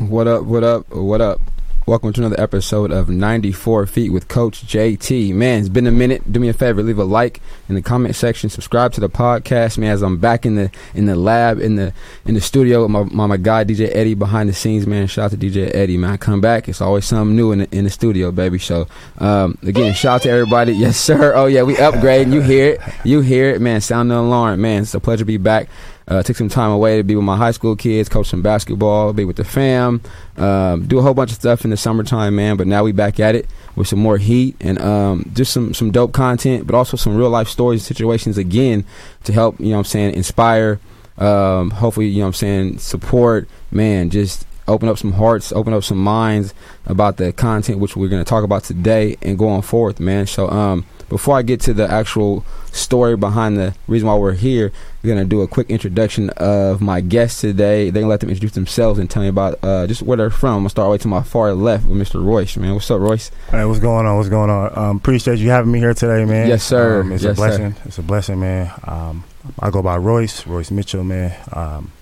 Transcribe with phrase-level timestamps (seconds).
[0.00, 0.44] What up?
[0.44, 0.88] What up?
[0.94, 1.42] What up?
[1.84, 5.34] Welcome to another episode of 94 Feet with Coach JT.
[5.34, 6.32] Man, it's been a minute.
[6.32, 8.48] Do me a favor, leave a like in the comment section.
[8.48, 9.90] Subscribe to the podcast, man.
[9.90, 11.92] As I'm back in the in the lab in the
[12.24, 15.06] in the studio with my my, my guy DJ Eddie behind the scenes, man.
[15.06, 16.12] Shout out to DJ Eddie, man.
[16.12, 18.58] I come back, it's always something new in the, in the studio, baby.
[18.58, 18.88] So
[19.18, 20.72] um, again, shout out to everybody.
[20.72, 21.34] Yes, sir.
[21.34, 22.32] Oh yeah, we upgrading.
[22.32, 22.80] You hear it?
[23.04, 23.82] You hear it, man.
[23.82, 24.82] Sound the alarm, man.
[24.82, 25.68] It's a pleasure to be back.
[26.10, 29.12] Uh, took some time away to be with my high school kids, coach some basketball,
[29.12, 30.00] be with the fam,
[30.38, 32.56] um, do a whole bunch of stuff in the summertime, man.
[32.56, 35.92] But now we back at it with some more heat and um, just some some
[35.92, 38.84] dope content, but also some real life stories and situations again
[39.22, 40.80] to help you know what I'm saying inspire.
[41.16, 43.48] Um, hopefully, you know what I'm saying support.
[43.70, 46.54] Man, just open up some hearts, open up some minds
[46.86, 50.26] about the content which we're going to talk about today and going forth, man.
[50.26, 54.72] So, um, before I get to the actual story behind the reason why we're here,
[55.02, 57.90] we're gonna do a quick introduction of my guests today.
[57.90, 60.50] They're gonna let them introduce themselves and tell me about uh, just where they're from.
[60.50, 62.22] I'm gonna start right to my far left with Mr.
[62.22, 62.56] Royce.
[62.56, 63.30] Man, what's up, Royce?
[63.50, 64.16] Hey, what's going on?
[64.16, 64.76] What's going on?
[64.76, 66.48] Um, appreciate you having me here today, man.
[66.48, 67.00] Yes, sir.
[67.00, 67.74] Um, it's yes, a blessing.
[67.74, 67.82] Sir.
[67.86, 68.72] It's a blessing, man.
[68.84, 69.24] Um,
[69.58, 71.34] I go by Royce, Royce Mitchell, man.
[71.52, 71.92] Um,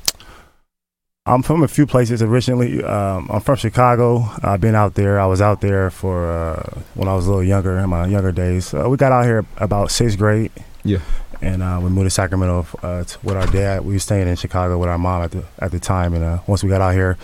[1.24, 2.83] I'm from a few places originally.
[2.83, 4.24] Um, I'm from Chicago.
[4.42, 5.20] I've been out there.
[5.20, 8.33] I was out there for uh, when I was a little younger, in my younger
[8.33, 8.72] days.
[8.72, 10.50] Uh, we got out here about sixth grade.
[10.84, 11.00] Yeah.
[11.41, 13.84] And uh, we moved to Sacramento uh, to, with our dad.
[13.84, 16.14] We were staying in Chicago with our mom at the at the time.
[16.14, 17.17] And uh, once we got out here,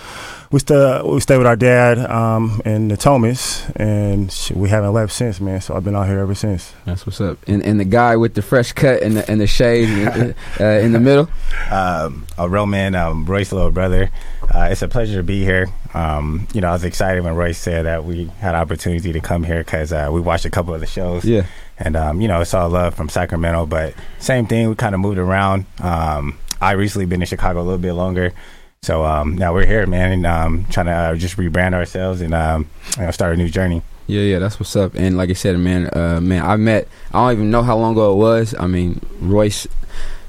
[0.53, 4.93] we st- we stayed with our dad um, in the Thomas, and sh- we haven't
[4.93, 5.61] left since, man.
[5.61, 6.73] So I've been out here ever since.
[6.84, 7.39] That's what's up.
[7.48, 10.65] And and the guy with the fresh cut and the and the shade in, uh,
[10.65, 11.28] in the middle.
[11.71, 14.11] Um, a real man, um, Royce, little brother.
[14.43, 15.69] Uh, it's a pleasure to be here.
[15.95, 19.43] Um, you know, I was excited when Royce said that we had opportunity to come
[19.45, 21.25] here because uh, we watched a couple of the shows.
[21.25, 21.47] Yeah.
[21.78, 24.69] And um, you know, it's all love from Sacramento, but same thing.
[24.69, 25.67] We kind of moved around.
[25.81, 28.33] Um, I recently been in Chicago a little bit longer,
[28.83, 32.33] so um, now we're here, man, and um, trying to uh, just rebrand ourselves and
[32.34, 33.83] um, you know, start a new journey.
[34.06, 34.94] Yeah, yeah, that's what's up.
[34.94, 36.86] And like I said, man, uh, man, I met.
[37.12, 38.54] I don't even know how long ago it was.
[38.59, 39.66] I mean, Royce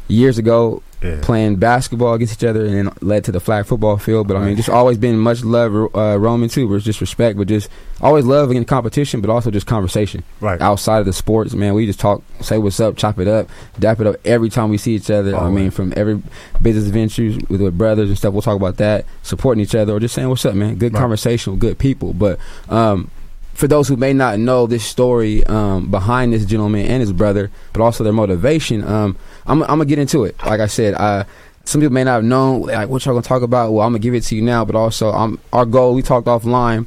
[0.07, 1.19] years ago Yeah.
[1.21, 4.27] playing basketball against each other, and then led to the flag football field.
[4.27, 6.67] But I mean, just always been much love, uh, Roman too.
[6.67, 7.69] Where it's just respect, but just
[8.01, 10.59] always love in competition, but also just conversation Right.
[10.61, 11.53] outside of the sports.
[11.53, 13.47] Man, we just talk, say what's up, chop it up,
[13.79, 15.35] dap it up every time we see each other.
[15.35, 15.53] I Always.
[15.55, 16.21] mean, from every
[16.61, 19.99] business ventures with, with brothers and stuff, we'll talk about that, supporting each other, or
[19.99, 20.75] just saying what's up, man.
[20.75, 20.99] Good Right.
[20.99, 22.39] conversation with good people, but.
[22.69, 23.09] um
[23.53, 27.49] for those who may not know this story um, behind this gentleman and his brother,
[27.71, 29.15] but also their motivation, um,
[29.47, 30.35] I'm, I'm gonna get into it.
[30.45, 31.23] Like I said, uh,
[31.63, 33.71] some people may not have known like what y'all gonna talk about.
[33.73, 36.27] Well, I'm gonna give it to you now, but also um, our goal we talked
[36.27, 36.85] offline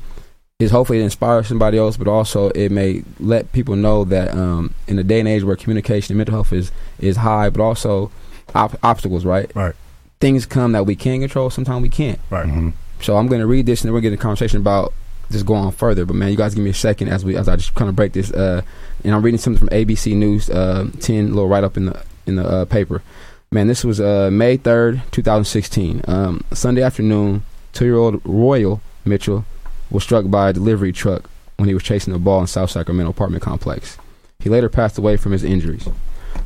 [0.58, 4.74] is hopefully to inspire somebody else, but also it may let people know that um,
[4.88, 8.10] in the day and age where communication and mental health is is high, but also
[8.54, 9.50] op- obstacles, right?
[9.54, 9.74] Right.
[10.20, 12.18] Things come that we can control, sometimes we can't.
[12.28, 12.46] Right.
[12.46, 12.72] Mhm.
[13.00, 14.92] So I'm going to read this and then we're going to get a conversation about
[15.30, 16.04] just go on further.
[16.04, 17.94] But man, you guys give me a second as we as I just kind of
[17.94, 18.32] break this.
[18.32, 18.62] Uh,
[19.04, 22.36] and I'm reading something from ABC News, uh, ten little write up in the in
[22.36, 23.02] the uh, paper.
[23.50, 26.02] Man, this was uh, May third, 2016.
[26.06, 29.44] Um, Sunday afternoon, two year old Royal Mitchell
[29.90, 33.10] was struck by a delivery truck when he was chasing a ball in South Sacramento
[33.10, 33.96] apartment complex.
[34.38, 35.88] He later passed away from his injuries.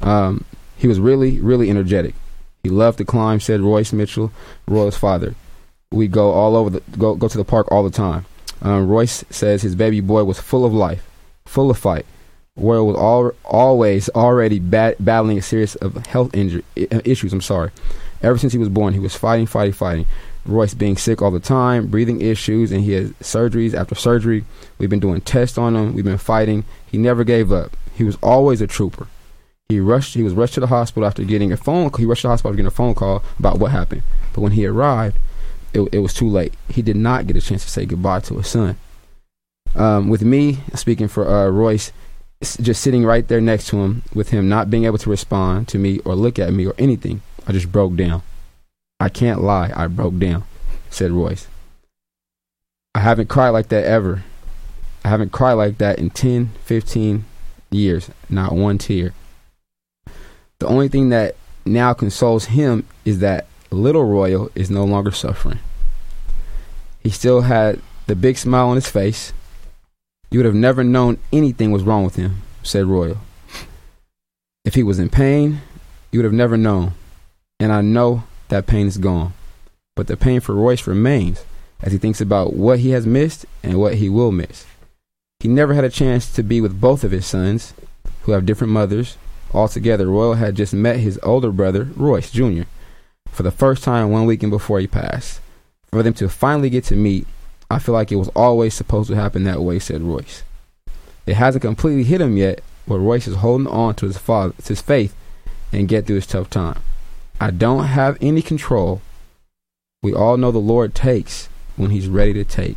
[0.00, 0.44] Um,
[0.76, 2.14] he was really, really energetic.
[2.62, 4.32] He loved to climb, said Royce Mitchell,
[4.66, 5.34] Royal's father.
[5.90, 8.24] We go all over the go go to the park all the time.
[8.62, 11.06] Um, Royce says his baby boy was full of life,
[11.44, 12.06] full of fight.
[12.56, 17.32] Royal was all, always already bat, battling a series of health injury, issues.
[17.32, 17.70] I'm sorry.
[18.22, 20.06] Ever since he was born, he was fighting, fighting, fighting.
[20.44, 24.44] Royce being sick all the time, breathing issues, and he has surgeries after surgery.
[24.78, 25.94] We've been doing tests on him.
[25.94, 26.64] We've been fighting.
[26.86, 27.76] He never gave up.
[27.94, 29.06] He was always a trooper.
[29.68, 30.14] He rushed.
[30.14, 31.90] He was rushed to the hospital after getting a phone.
[31.96, 34.02] He rushed to the hospital after getting a phone call about what happened.
[34.34, 35.16] But when he arrived,
[35.72, 36.54] it, it was too late.
[36.68, 38.76] He did not get a chance to say goodbye to his son.
[39.74, 41.92] Um, with me speaking for uh, Royce,
[42.42, 45.78] just sitting right there next to him, with him not being able to respond to
[45.78, 48.22] me or look at me or anything, I just broke down.
[49.00, 50.44] I can't lie, I broke down,
[50.90, 51.48] said Royce.
[52.94, 54.22] I haven't cried like that ever.
[55.04, 57.24] I haven't cried like that in 10, 15
[57.70, 59.14] years, not one tear.
[60.58, 61.34] The only thing that
[61.64, 65.58] now consoles him is that little Royal is no longer suffering.
[67.00, 69.32] He still had the big smile on his face.
[70.32, 73.18] You would have never known anything was wrong with him, said Royal.
[74.64, 75.60] If he was in pain,
[76.10, 76.94] you would have never known.
[77.60, 79.34] And I know that pain is gone.
[79.94, 81.44] But the pain for Royce remains
[81.82, 84.64] as he thinks about what he has missed and what he will miss.
[85.40, 87.74] He never had a chance to be with both of his sons,
[88.22, 89.18] who have different mothers.
[89.52, 92.62] Altogether, Royal had just met his older brother, Royce Jr.,
[93.28, 95.40] for the first time one weekend before he passed.
[95.90, 97.26] for them to finally get to meet,
[97.72, 100.42] I feel like it was always supposed to happen that way," said Royce.
[101.26, 104.68] It hasn't completely hit him yet, but Royce is holding on to his father, to
[104.68, 105.14] his faith,
[105.72, 106.78] and get through his tough time.
[107.40, 109.00] I don't have any control.
[110.02, 112.76] We all know the Lord takes when He's ready to take,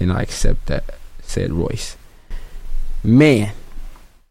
[0.00, 0.84] and I accept that,"
[1.22, 1.96] said Royce.
[3.02, 3.52] Man,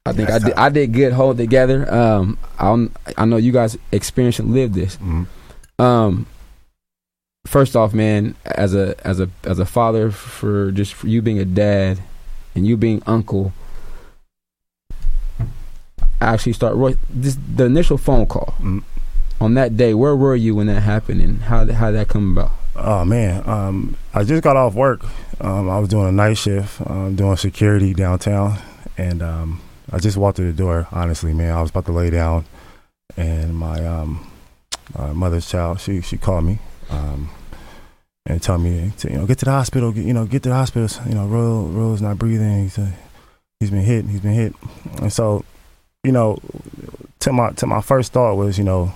[0.05, 0.57] I think I did, tough.
[0.57, 1.91] I did good holding together.
[1.93, 2.87] Um, I
[3.17, 4.97] I know you guys experienced and lived this.
[4.97, 5.25] Mhm.
[5.79, 6.25] Um,
[7.45, 11.39] first off, man, as a as a as a father, for just for you being
[11.39, 11.99] a dad
[12.55, 13.53] and you being uncle,
[16.21, 16.95] I actually start Roy.
[17.09, 18.83] This the initial phone call Mhm.
[19.41, 19.93] on that day.
[19.93, 22.51] Where were you when that happened, and how how that come about?
[22.75, 25.05] Oh man, um, I just got off work.
[25.39, 28.57] Um, I was doing a night shift, um, doing security downtown,
[28.97, 30.87] and um, I just walked through the door.
[30.91, 32.45] Honestly, man, I was about to lay down,
[33.17, 34.27] and my um,
[34.97, 36.59] my mother's child, she she called me,
[36.89, 37.29] um,
[38.25, 39.91] and tell me to you know get to the hospital.
[39.91, 40.89] Get, you know, get to the hospital.
[41.07, 42.63] You know, Royal Royal's not breathing.
[42.63, 42.91] He's uh,
[43.59, 44.05] he's been hit.
[44.05, 44.55] He's been hit,
[45.01, 45.43] and so
[46.03, 46.39] you know,
[47.19, 48.93] to my to my first thought was you know.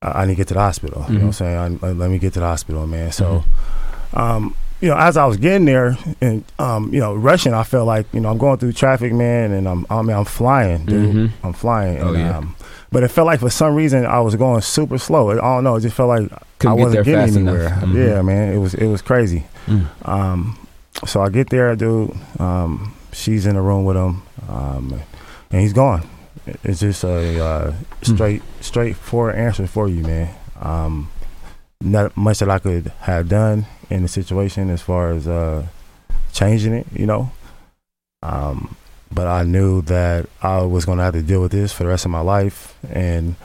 [0.00, 1.04] I I need to get to the hospital.
[1.08, 1.80] You know what I'm saying?
[1.82, 3.12] I, let me get to the hospital, man.
[3.12, 3.44] So,
[4.14, 7.86] um, you know, as I was getting there and um, you know, rushing, I felt
[7.86, 11.14] like you know I'm going through traffic, man, and I'm I mean I'm flying, dude.
[11.14, 11.30] Mhm.
[11.44, 12.02] I'm flying.
[12.02, 12.38] Oh, and, yeah.
[12.38, 12.56] um,
[12.90, 15.30] but it felt like for some reason I was going super slow.
[15.30, 15.76] I don't know.
[15.76, 17.70] It just felt like Couldn't I wasn't there getting anywhere.
[17.80, 17.94] Mhm.
[17.94, 18.52] Yeah, man.
[18.52, 19.44] It was it was crazy.
[19.66, 19.86] Mm.
[20.08, 20.58] Um,
[21.06, 22.12] so I get there, dude.
[22.40, 25.00] Um, she's in the room with him, um,
[25.52, 26.02] and he's gone.
[26.64, 30.34] It's just a uh, straight, straightforward answer for you, man.
[30.60, 31.08] Um,
[31.80, 35.66] not much that I could have done in the situation as far as uh,
[36.32, 37.30] changing it, you know.
[38.22, 38.74] Um,
[39.12, 41.90] but I knew that I was going to have to deal with this for the
[41.90, 43.36] rest of my life, and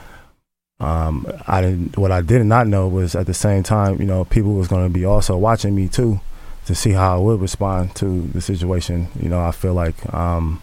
[0.80, 1.98] um, I didn't.
[1.98, 4.86] What I did not know was at the same time, you know, people was going
[4.86, 6.20] to be also watching me too
[6.64, 9.08] to see how I would respond to the situation.
[9.20, 10.62] You know, I feel like um,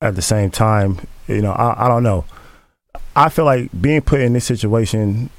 [0.00, 2.24] at the same time, you know, I, I don't know.
[3.16, 5.30] I feel like being put in this situation,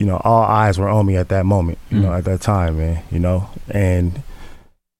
[0.00, 2.18] you know, all eyes were on me at that moment, you know, Mm.
[2.18, 4.22] at that time, man, you know, and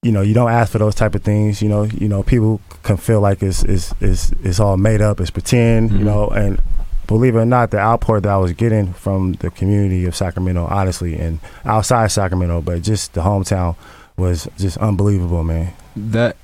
[0.03, 2.61] you know, you don't ask for those type of things, you know, you know, people
[2.83, 6.03] can feel like it's it's it's, it's all made up, it's pretend, you Mhm.
[6.03, 6.61] know, and
[7.07, 10.67] believe it or not, the outpour that I was getting from the community of Sacramento,
[10.69, 13.75] honestly, and outside Sacramento, but just the hometown
[14.17, 15.73] was just unbelievable, man.
[15.95, 16.35] That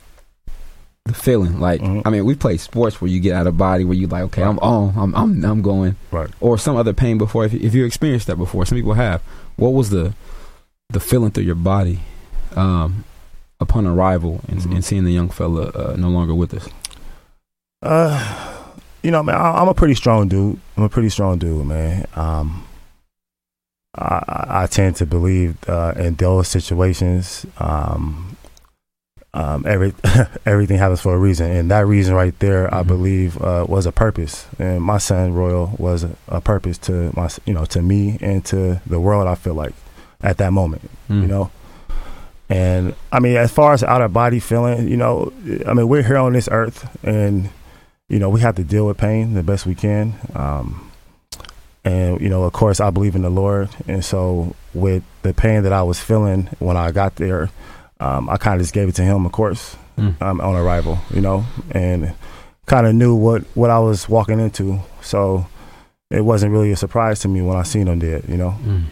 [1.06, 2.04] the feeling, like Mhm.
[2.06, 4.44] I mean, we play sports where you get out of body, where you like, okay,
[4.44, 6.30] I'm on, I'm I'm I'm going, Right.
[6.40, 7.44] or some other pain before.
[7.46, 9.22] If you, if you experienced that before, some people have.
[9.56, 10.14] What was the
[10.90, 12.00] the feeling through your body
[12.56, 13.04] um,
[13.60, 14.76] upon arrival and, Mhm.
[14.76, 16.68] and seeing the young fella uh, no longer with us?
[17.82, 18.58] Uh,
[19.02, 20.60] you know, man, I, I'm a pretty strong dude.
[20.78, 22.06] I'm a pretty strong dude, man.
[22.16, 22.64] Um,
[23.96, 27.46] I, I I tend to believe uh, in those situations.
[27.58, 28.38] Um,
[29.34, 29.94] um, every
[30.46, 32.88] everything happens for a reason, and that reason right there, I Mhm.
[32.88, 34.46] believe, uh, was a purpose.
[34.60, 38.44] And my son Royal was a, a purpose to my, you know, to me and
[38.46, 39.28] to the world.
[39.28, 39.74] I feel like
[40.22, 41.22] at that moment Mm.
[41.22, 41.50] you know.
[42.50, 45.32] And I mean, as far as out of body feeling, you know,
[45.66, 47.50] I mean, we're here on this earth, and
[48.10, 50.16] you know, we have to deal with pain the best we can.
[50.36, 50.92] Um,
[51.86, 55.64] and you know, of course, I believe in the Lord, and so with the pain
[55.64, 57.50] that I was feeling when I got there,
[58.02, 60.20] um, I kind of just gave it to Him, of course, Mm.
[60.22, 62.14] um, on arrival, you know, and
[62.66, 65.46] kind of knew what what I was walking into, so
[66.10, 68.56] it wasn't really a surprise to me when I seen Him dead, you know.
[68.64, 68.84] Mm.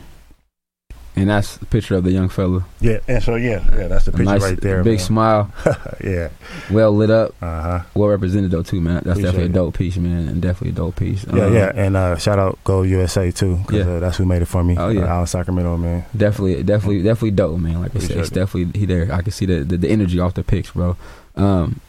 [1.20, 2.66] And that's the picture of the young fella.
[2.80, 4.84] Yeah, and so yeah, yeah, that's the picture nice, right there.
[4.84, 5.06] big man.
[5.06, 5.52] smile,
[6.04, 6.30] yeah.
[6.72, 7.80] well lit up, Uh huh.
[7.94, 8.96] well represented though too, man.
[9.04, 11.26] That's Appreciate definitely a dope piece, man, and definitely a dope piece.
[11.26, 13.94] Yeah, Um, yeah, and uh, shout out Go USA too, because Yeah.
[13.94, 14.76] uh, that's who made it for me.
[14.78, 15.02] Oh, yeah.
[15.02, 16.06] uh, out in Sacramento, man.
[16.16, 17.82] Definitely, definitely, definitely dope, man.
[17.82, 18.34] Like I said, it's it.
[18.34, 19.12] definitely he there.
[19.14, 20.96] I can see the, the the energy off the pics, bro.
[21.36, 21.82] Um,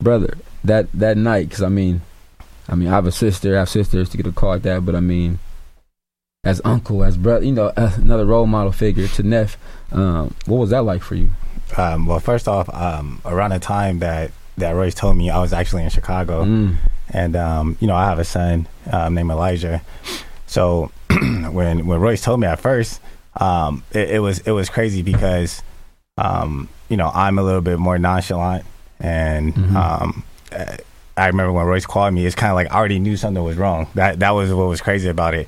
[0.00, 0.34] brother,
[0.64, 2.00] that that night, because I mean,
[2.68, 4.84] I mean, I have a sister, I have sisters to get a call like that,
[4.84, 5.38] but I mean,
[6.44, 9.56] as uncle, as brother, you know, uh, another role model figure to Neff.
[9.92, 11.30] Um, what was that like for you?
[11.76, 15.52] Um, well, first off, um, around the time that that Royce told me, I was
[15.52, 16.76] actually in Chicago, Mm,
[17.10, 19.82] and um, you know, I have a son um, named Elijah.
[20.46, 20.90] So
[21.52, 23.00] when when Royce told me at first,
[23.36, 25.62] um, it, it was it was crazy because
[26.18, 28.64] um, you know I'm a little bit more nonchalant,
[28.98, 30.12] and uh,
[31.16, 33.56] I remember when Royce called me, it's kind of like I already knew something was
[33.56, 33.86] wrong.
[33.94, 35.46] That that was what was crazy about it.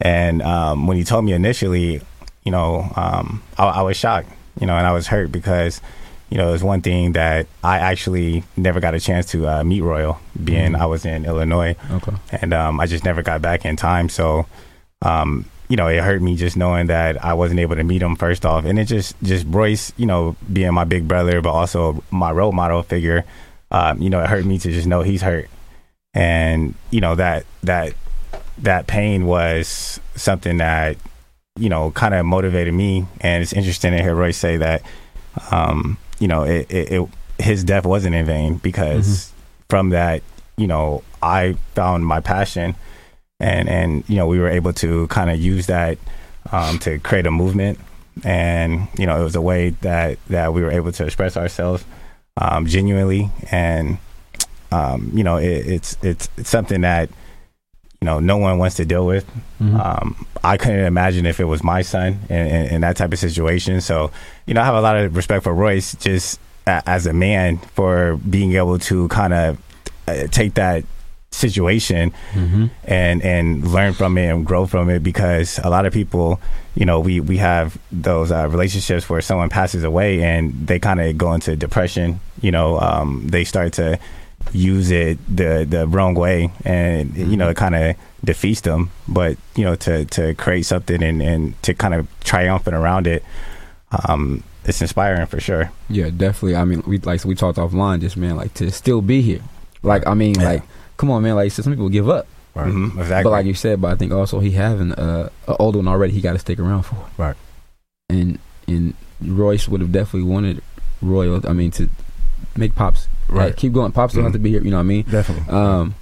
[0.00, 2.00] And um, when he told me initially,
[2.44, 5.80] you know, um, I, I was shocked, you know, and I was hurt because,
[6.30, 9.64] you know, it was one thing that I actually never got a chance to uh,
[9.64, 10.80] meet Royal, being Mhm.
[10.80, 12.12] I was in Illinois, okay.
[12.30, 14.08] and um, I just never got back in time.
[14.08, 14.46] So,
[15.02, 18.14] um, you know, it hurt me just knowing that I wasn't able to meet him
[18.16, 22.02] first off, and it just just Royce, you know, being my big brother, but also
[22.10, 23.24] my role model figure.
[23.70, 25.50] Um, you know, it hurt me to just know he's hurt,
[26.14, 27.92] and you know that that
[28.62, 30.96] that pain was something that
[31.58, 33.06] you know kind of motivated me.
[33.20, 34.82] And it's interesting to hear Roy say that,
[35.50, 39.62] um, you know, it, it, it his death wasn't in vain because mm-hmm.
[39.68, 40.22] from that,
[40.56, 42.74] you know, I found my passion
[43.40, 45.98] and and you know we were able to kind of use that
[46.50, 47.78] um, to create a movement,
[48.24, 51.84] and you know it was a way that that we were able to express ourselves
[52.36, 53.98] um, genuinely, and
[54.72, 57.10] um, you know it, it's it's it's something that
[58.00, 59.26] you know no one wants to deal with.
[59.60, 59.76] Mm-hmm.
[59.76, 63.18] Um, I couldn't imagine if it was my son in, in, in, that type of
[63.18, 63.80] situation.
[63.80, 64.10] So
[64.46, 68.16] you know I have a lot of respect for Royce just as a man for
[68.28, 69.58] being able to kind of
[70.06, 70.84] uh, take that
[71.30, 72.66] situation mm-hmm.
[72.84, 76.40] and and learn from it and grow from it because a lot of people
[76.74, 81.00] you know we we have those uh, relationships where someone passes away and they kind
[81.00, 83.98] of go into depression you know um, they start to
[84.52, 87.30] use it the the wrong way and mm-hmm.
[87.30, 91.22] you know it kind of defeats them but you know to to create something and
[91.22, 93.22] and to kind of triumphant around it
[94.04, 98.16] um it's inspiring for sure yeah definitely i mean we like we talked offline just
[98.16, 99.40] man like to still be here
[99.82, 100.48] like i mean yeah.
[100.48, 100.62] like
[100.98, 101.36] come on, man.
[101.36, 102.26] Like some people give up.
[102.54, 102.68] Right.
[102.68, 102.98] Mm-hmm.
[103.00, 103.24] Exactly.
[103.24, 106.12] But like you said, but I think also he having uh, an older one already.
[106.12, 107.06] He got to stick around for.
[107.16, 107.36] Right.
[108.10, 110.62] And and Royce would have definitely wanted
[111.00, 111.40] Royal.
[111.48, 111.88] I mean to
[112.56, 113.08] make pops.
[113.28, 113.46] Right.
[113.46, 113.92] Like, keep going.
[113.92, 114.26] Pops don't mm-hmm.
[114.26, 114.62] have to be here.
[114.62, 115.04] You know what I mean?
[115.04, 115.54] Definitely.
[115.54, 115.94] Um.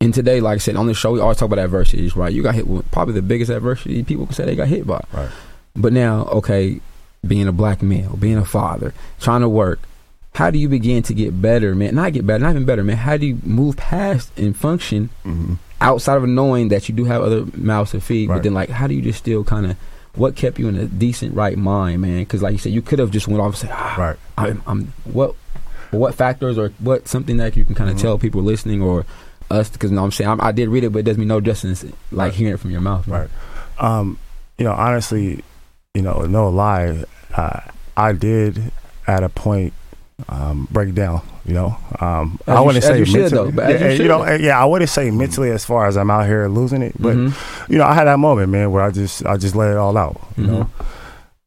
[0.00, 2.32] And today, like I said on the show, we always talk about adversities, right?
[2.32, 5.00] You got hit with probably the biggest adversity people can say they got hit by.
[5.12, 5.30] Right.
[5.76, 6.80] But now, okay,
[7.24, 9.78] being a black male, being a father, trying to work,
[10.34, 11.94] how do you begin to get better, man?
[11.94, 12.96] Not get better, not even better, man.
[12.96, 15.54] How do you move past and function mm-hmm.
[15.80, 18.28] outside of knowing that you do have other mouths to feed?
[18.28, 18.36] Right.
[18.36, 19.76] But then, like, how do you just still kind of
[20.14, 22.20] what kept you in a decent right mind, man?
[22.20, 24.16] Because, like you said, you could have just went off and said, ah, right.
[24.36, 25.34] I'm, I'm what,
[25.90, 28.02] what factors or what something that you can kind of mm-hmm.
[28.02, 29.06] tell people listening or
[29.50, 29.70] us?
[29.70, 31.40] Because you know, I'm saying I'm, i did read it, but it does me no
[31.40, 32.32] justice like right.
[32.32, 33.30] hearing it from your mouth, right?
[33.78, 34.18] Um,
[34.58, 35.42] you know, honestly,
[35.94, 37.04] you know, no lie,
[37.34, 37.60] uh,
[37.96, 38.72] I did
[39.06, 39.72] at a point
[40.28, 41.22] um, break down.
[41.44, 43.50] You know, um, I wouldn't say mentally.
[43.50, 46.26] Though, yeah, you, you know, yeah, I wouldn't say mentally as far as I'm out
[46.26, 47.72] here losing it, but mm-hmm.
[47.72, 49.96] you know, I had that moment, man, where I just I just let it all
[49.96, 50.20] out.
[50.36, 50.52] You mm-hmm.
[50.52, 50.70] know.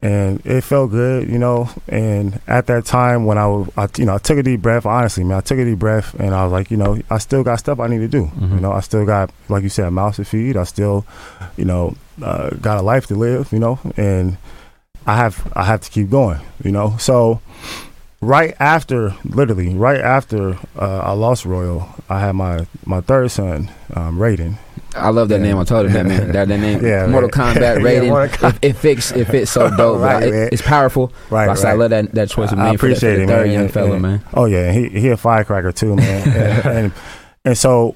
[0.02, 1.68] And it felt good, you know.
[1.88, 4.86] And at that time, when I, was, I, you know, I took a deep breath.
[4.86, 7.44] Honestly, man, I took a deep breath, and I was like, you know, I still
[7.44, 8.26] got stuff I need to do.
[8.26, 8.56] Mm-hmm.
[8.56, 10.58] You know, I still got, like you said, a mouth to feed.
[10.58, 11.08] I still,
[11.58, 13.52] you know, uh, got a life to live.
[13.52, 14.38] You know, and
[15.08, 16.40] I have, I have to keep going.
[16.64, 17.42] You know, so
[18.26, 23.70] right after, literally right after uh, I lost Royal, I had my my third son,
[23.94, 24.58] um, Raiden.
[24.96, 25.58] I love that name.
[25.58, 26.32] I told him that man.
[26.32, 28.08] That, that name, yeah, Mortal Kombat Raiden.
[28.08, 28.56] yeah, Kombat.
[28.58, 29.12] It, it, fits.
[29.12, 30.02] It fits so dope.
[30.02, 31.12] right, it, it's powerful.
[31.30, 31.66] Right, right.
[31.66, 32.68] I love that that choice of name.
[32.68, 33.54] I appreciate for it, third man.
[33.54, 34.24] young fella, man.
[34.34, 36.28] Oh yeah, he he a firecracker too, man.
[36.28, 36.94] and, and,
[37.44, 37.96] and so,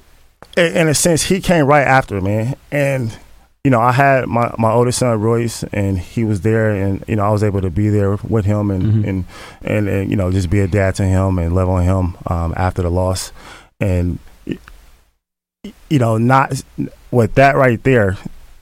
[0.56, 3.16] in a sense, he came right after, man, and
[3.64, 7.16] you know, I had my, my oldest son Royce, and he was there, and you
[7.16, 9.08] know, I was able to be there with him, and mm-hmm.
[9.08, 9.24] and,
[9.62, 12.54] and, and you know, just be a dad to him and love on him um,
[12.56, 13.32] after the loss,
[13.78, 16.62] and you know, not
[17.10, 18.16] with that right there,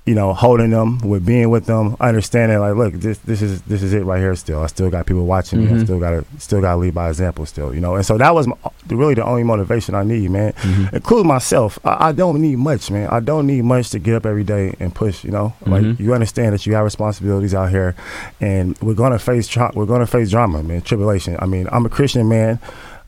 [0.09, 3.83] you know, holding them, with being with them, understanding like, look, this this is this
[3.83, 4.35] is it right here.
[4.35, 5.67] Still, I still got people watching mm-hmm.
[5.67, 5.73] me.
[5.73, 5.85] I mm-hmm.
[5.85, 7.45] still got to still got to lead by example.
[7.45, 8.57] Still, you know, and so that was my,
[8.88, 10.55] really the only motivation I need, man.
[10.55, 10.97] Mm-hmm.
[10.97, 13.09] Including myself, I, I, don't need much, man.
[13.11, 15.25] I don't need much to get up every day and push.
[15.25, 16.03] You know, like mm-hmm.
[16.03, 17.95] you understand that you have responsibilities out here,
[18.41, 21.37] and we're gonna face tra- we're gonna face drama, man, tribulation.
[21.38, 22.61] I mean, I'm a Christian man.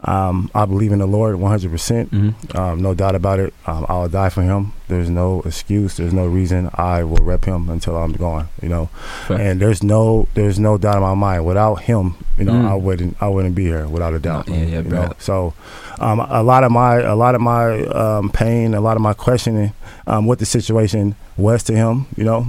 [0.03, 1.71] Um, I believe in the Lord 100.
[1.71, 2.57] percent mm-hmm.
[2.57, 3.53] um, No doubt about it.
[3.67, 4.73] Um, I'll die for Him.
[4.89, 5.97] There's no excuse.
[5.97, 6.71] There's no reason.
[6.75, 8.49] I will rep Him until I'm gone.
[8.63, 8.91] You know,
[9.29, 11.47] and there's no there's no doubt in my mind.
[11.47, 12.69] Without Him, you know, mm.
[12.69, 14.49] I wouldn't I wouldn't be here without a doubt.
[14.49, 15.13] yeah, yeah, you know?
[15.19, 15.55] So,
[15.99, 19.13] um, a lot of my a lot of my um, pain, a lot of my
[19.13, 19.73] questioning,
[20.07, 22.07] um, what the situation was to Him.
[22.17, 22.47] You know,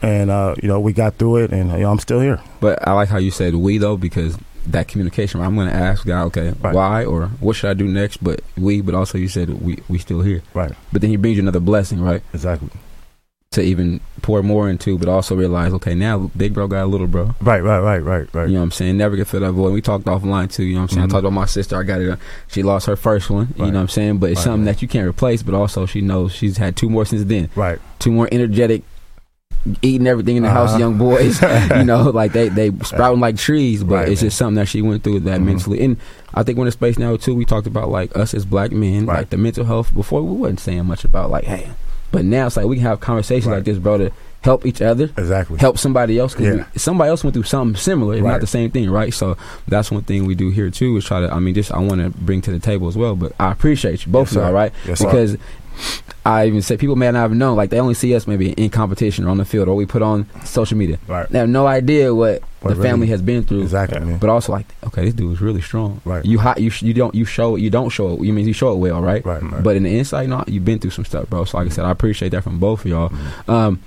[0.00, 2.40] and uh, you know we got through it, and you know, I'm still here.
[2.60, 5.40] But I like how you said we though because that communication.
[5.40, 6.74] I'm going to ask God, okay, right.
[6.74, 8.22] why or what should I do next?
[8.22, 10.72] But we, but also you said we we still here, right?
[10.92, 12.22] But then He brings you another blessing, right?
[12.32, 12.70] Exactly.
[13.52, 17.06] To even pour more into, but also realize, okay, now big bro got a little
[17.06, 17.36] bro.
[17.40, 18.48] Right, right, right, right, right.
[18.48, 18.96] You know what I'm saying?
[18.96, 19.72] Never get fill that void.
[19.72, 20.64] We talked offline too.
[20.64, 21.06] You know what I'm saying?
[21.06, 21.10] Mm-hmm.
[21.10, 21.78] I talked about my sister.
[21.78, 22.18] I got it.
[22.48, 23.46] She lost her first one.
[23.46, 23.66] Right.
[23.66, 24.18] You know what I'm saying?
[24.18, 25.44] But it's right, something that you can't replace.
[25.44, 27.48] But also she knows she's had two more since then.
[27.54, 27.78] Right.
[28.00, 28.82] Two more energetic
[29.82, 30.66] eating everything in the uh-huh.
[30.66, 31.40] house, young boys.
[31.76, 33.82] you know, like they they sprouting like trees.
[33.82, 34.26] But right, it's man.
[34.28, 35.46] just something that she went through that mm-hmm.
[35.46, 35.84] mentally.
[35.84, 35.96] And
[36.34, 37.34] I think we're in a space now too.
[37.34, 39.18] We talked about like us as black men, right.
[39.18, 39.94] like the mental health.
[39.94, 41.70] Before we wasn't saying much about like, hey,
[42.10, 43.56] But now it's like we can have conversations Right.
[43.56, 45.58] like this, bro, to help each other, Exactly.
[45.58, 46.34] help somebody else.
[46.34, 46.54] Cause Yeah.
[46.54, 48.32] we- somebody else went through something similar, if Right.
[48.32, 49.12] not the same thing, right?
[49.12, 50.96] So that's one thing we do here too.
[50.98, 51.32] Is try to.
[51.32, 53.16] I mean, just I want to bring to the table as well.
[53.16, 54.72] But I appreciate you both Yes, of y'all, right?
[54.86, 55.36] Yes, sir.
[56.26, 58.70] I even say people may not have known, like they only see us maybe in
[58.70, 60.98] competition or on the field or we put on social media.
[61.06, 61.28] Right.
[61.28, 63.60] They have no idea what, What the really- family has been through.
[63.62, 64.18] Exactly, man.
[64.18, 66.00] But also like, okay, this dude is really strong.
[66.06, 66.24] Right.
[66.24, 66.60] You hot.
[66.62, 67.60] You sh- you don't you show it.
[67.60, 68.22] You don't show it.
[68.24, 69.24] You mean you show it well, right?
[69.26, 69.62] Right, right.
[69.62, 71.44] But in the inside, no, you've been through some stuff, bro.
[71.44, 73.10] So like I said, I appreciate that from both of y'all.
[73.10, 73.50] Mm-hmm.
[73.50, 73.80] Um,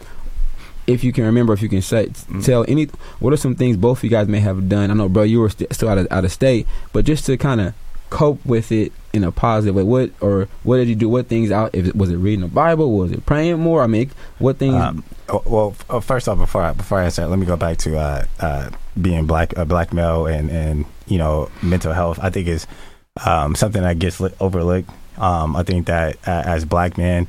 [0.85, 2.45] if you can remember, if you can say, Mm.
[2.45, 2.85] tell any,
[3.19, 4.91] what are some things both of you guys may have done?
[4.91, 7.35] I know, bro, you were st- still out of out of state, but just to
[7.35, 7.73] kind of
[8.11, 9.83] cope with it in a positive way.
[9.83, 11.09] What or what did you do?
[11.09, 11.71] What things out?
[11.73, 12.97] If it, was it reading the Bible?
[12.97, 13.83] Was it praying more?
[13.83, 14.75] I mean, what things?
[14.75, 15.03] Um,
[15.45, 17.97] well, oh, first off, before I, before I answer, that, let me go back to
[17.97, 18.69] uh, uh,
[19.01, 22.19] being black, a black male, and and you know, mental health.
[22.21, 22.65] I think is
[23.25, 24.89] um, something that gets li- overlooked.
[25.17, 27.27] Um, I think that uh, as black men,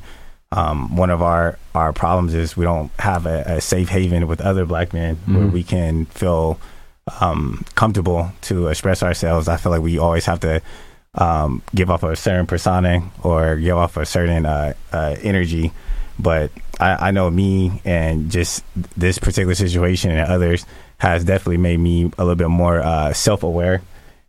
[0.51, 4.39] um, one of our our problems is we don't have a, a safe haven with
[4.41, 5.51] other black men where Mhm.
[5.51, 6.59] we can feel
[7.21, 9.47] um, comfortable to express ourselves.
[9.47, 10.61] I feel like we always have to
[11.15, 15.71] um, give off a certain persona or give off a certain uh, uh, energy.
[16.17, 18.63] But I, I know me and just
[18.97, 20.65] this particular situation and others
[20.97, 23.81] has definitely made me a little bit more uh, self aware.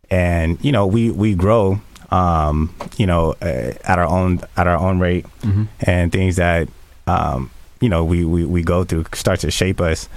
[0.09, 4.77] And you know, we we grow, um, you know, uh, at our own at our
[4.77, 5.67] own rate, Mhm.
[5.81, 6.67] and things that
[7.07, 10.09] um, you know we, we we go through start to shape us.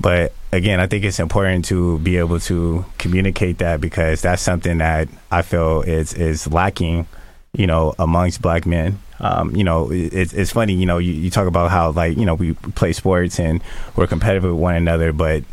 [0.00, 4.78] But again, I think it's important to be able to communicate that because that's something
[4.78, 7.06] that I feel is is lacking,
[7.52, 8.98] you know, amongst black men.
[9.20, 12.24] Um, you know, it's it's funny, you know, you, you talk about how like you
[12.24, 13.62] know we play sports and
[13.94, 15.44] we're competitive with one another, but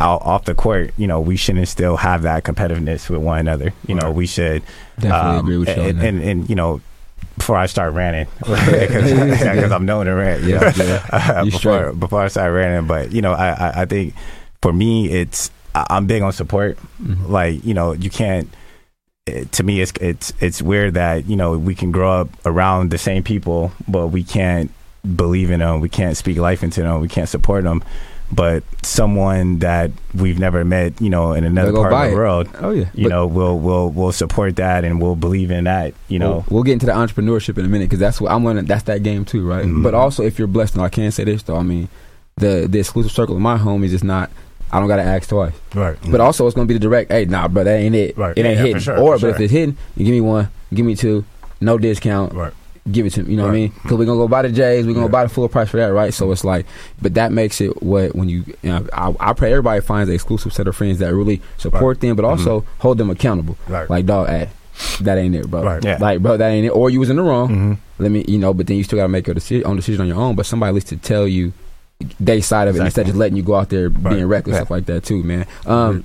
[0.00, 3.72] out, off the court, you know, we shouldn't still have that competitiveness with one another.
[3.86, 4.14] You know, Right.
[4.14, 4.62] we should
[5.00, 5.82] Definitely um, agree with you.
[5.82, 6.80] and, and, and you know,
[7.38, 10.42] before I start ranting, because I'm known to rant.
[10.42, 11.06] you Yeah, know, yeah.
[11.10, 12.00] uh, You before straight.
[12.00, 12.86] before I start ranting.
[12.86, 14.14] But you know, I, I I think
[14.62, 16.78] for me, it's I- I'm big on support.
[17.02, 17.28] Mhm.
[17.28, 18.48] Like you know, you can't.
[19.26, 22.90] It, to me, it's it's it's weird that you know we can grow up around
[22.90, 24.70] the same people, but we can't
[25.16, 25.80] believe in them.
[25.80, 27.00] We can't speak life into them.
[27.00, 27.82] We can't support them.
[28.30, 32.14] But someone that we've never met, you know, in another part of the it.
[32.14, 35.64] world, oh yeah, you But know, we'll we'll we'll support that and we'll believe in
[35.64, 35.94] that.
[36.08, 38.44] You know, we'll, we'll get into the entrepreneurship in a minute because that's what I'm
[38.44, 38.66] learning.
[38.66, 39.64] That's that game too, right?
[39.64, 39.82] Mhm.
[39.82, 41.88] But also, if you're blessed, and I can't say this though, I mean,
[42.36, 44.30] the the exclusive circle of my home is just not.
[44.70, 45.54] I don't got to ask twice.
[45.74, 45.96] Right.
[46.10, 47.10] But also, it's gonna be the direct.
[47.10, 48.18] Hey, nah, bro, that ain't it.
[48.18, 48.36] Right.
[48.36, 48.80] It ain't Yeah, hitting.
[48.80, 51.24] sure, or, but if it's hitting, you give me one, give me two,
[51.62, 52.34] no discount.
[52.34, 52.52] Right.
[52.90, 53.32] Give it to me.
[53.32, 53.72] You know what I mean?
[53.82, 54.86] Because we're gonna go buy the J's.
[54.86, 55.10] We're gonna Yeah.
[55.12, 56.12] buy the full price for that, right?
[56.14, 56.66] So it's like,
[57.02, 58.44] but that makes it what when you.
[58.62, 62.00] you know, I, I pray everybody finds an exclusive set of friends that really support
[62.00, 63.56] them, but also hold them accountable.
[63.68, 63.88] Right.
[63.90, 64.48] Like, dog, hey,
[65.00, 65.62] that ain't it, bro.
[65.64, 65.84] Right.
[65.84, 65.98] Yeah.
[66.00, 66.70] Like, bro, that ain't it.
[66.70, 67.48] Or you was in the wrong.
[67.48, 70.00] hmm Let me, you know, but then you still gotta make your decision, own decision
[70.02, 70.34] on your own.
[70.34, 71.52] But somebody at least to tell you
[72.20, 74.14] they side of it instead of just letting you go out there Right.
[74.14, 74.60] being reckless Yeah.
[74.60, 75.46] stuff like that too, man.
[75.66, 76.04] Um,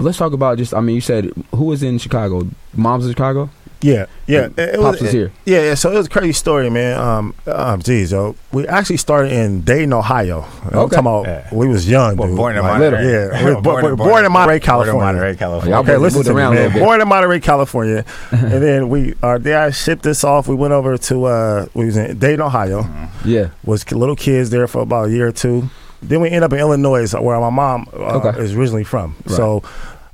[0.00, 0.72] let's talk about just.
[0.74, 2.46] I mean, you said who was in Chicago?
[2.74, 3.50] Mom's in Chicago.
[3.82, 4.44] Yeah, yeah.
[4.46, 5.32] It, it Pops was, was here.
[5.44, 5.74] Yeah, yeah.
[5.74, 6.98] So it was a crazy story, man.
[7.00, 10.42] Um, um, geez, yo, we actually started in Dayton, Ohio.
[10.42, 10.96] I'm Okay.
[10.96, 11.48] talking about Yeah.
[11.52, 12.36] we was young, Well, dude.
[12.36, 13.10] born in Like, Monterey.
[13.10, 14.92] Yeah, we were born, born, born in Monterey, California.
[14.92, 15.74] Born in Monterey, California.
[15.74, 16.78] Y'all Okay, listen moved to me, around a man.
[16.78, 20.46] Born in Monterey, California, and then we our dad shipped us off.
[20.46, 22.86] We went over to uh, we was in Dayton, Ohio.
[23.24, 23.48] Yeah.
[23.64, 25.68] Was little kids there for about a year or two.
[26.04, 28.40] Then we end up in Illinois, where my mom uh, Okay.
[28.40, 29.16] is originally from.
[29.26, 29.36] Right.
[29.36, 29.62] So.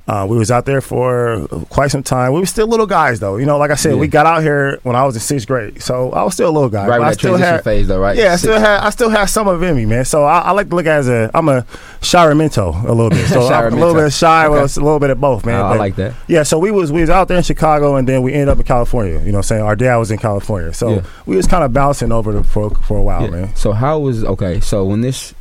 [0.09, 2.33] Uh, we was out there for quite some time.
[2.33, 3.37] We were still little guys, though.
[3.37, 3.99] You know, like I said, Yeah.
[3.99, 6.55] we got out here when I was in sixth grade, so I was still a
[6.57, 6.87] little guy.
[6.87, 8.17] Right but I still had, phase, though, right?
[8.17, 10.05] yeah, I still had, I still had some of it in me, man.
[10.05, 11.61] So I, I like to look at it as a, I'm a
[12.01, 13.27] Shiremento a little bit.
[13.29, 14.53] So I'm a little bit shy, Okay.
[14.55, 15.59] well, a little bit of both, man.
[15.61, 16.15] Oh, I like that.
[16.27, 18.57] yeah, so we was we was out there in Chicago, and then we ended up
[18.57, 19.19] in California.
[19.19, 21.01] You know, what I'm saying our dad was in California, so Yeah.
[21.27, 23.29] we was kind of bouncing over the, for for a while, Yeah.
[23.29, 23.55] man.
[23.55, 24.59] So how was okay?
[24.59, 25.35] So when this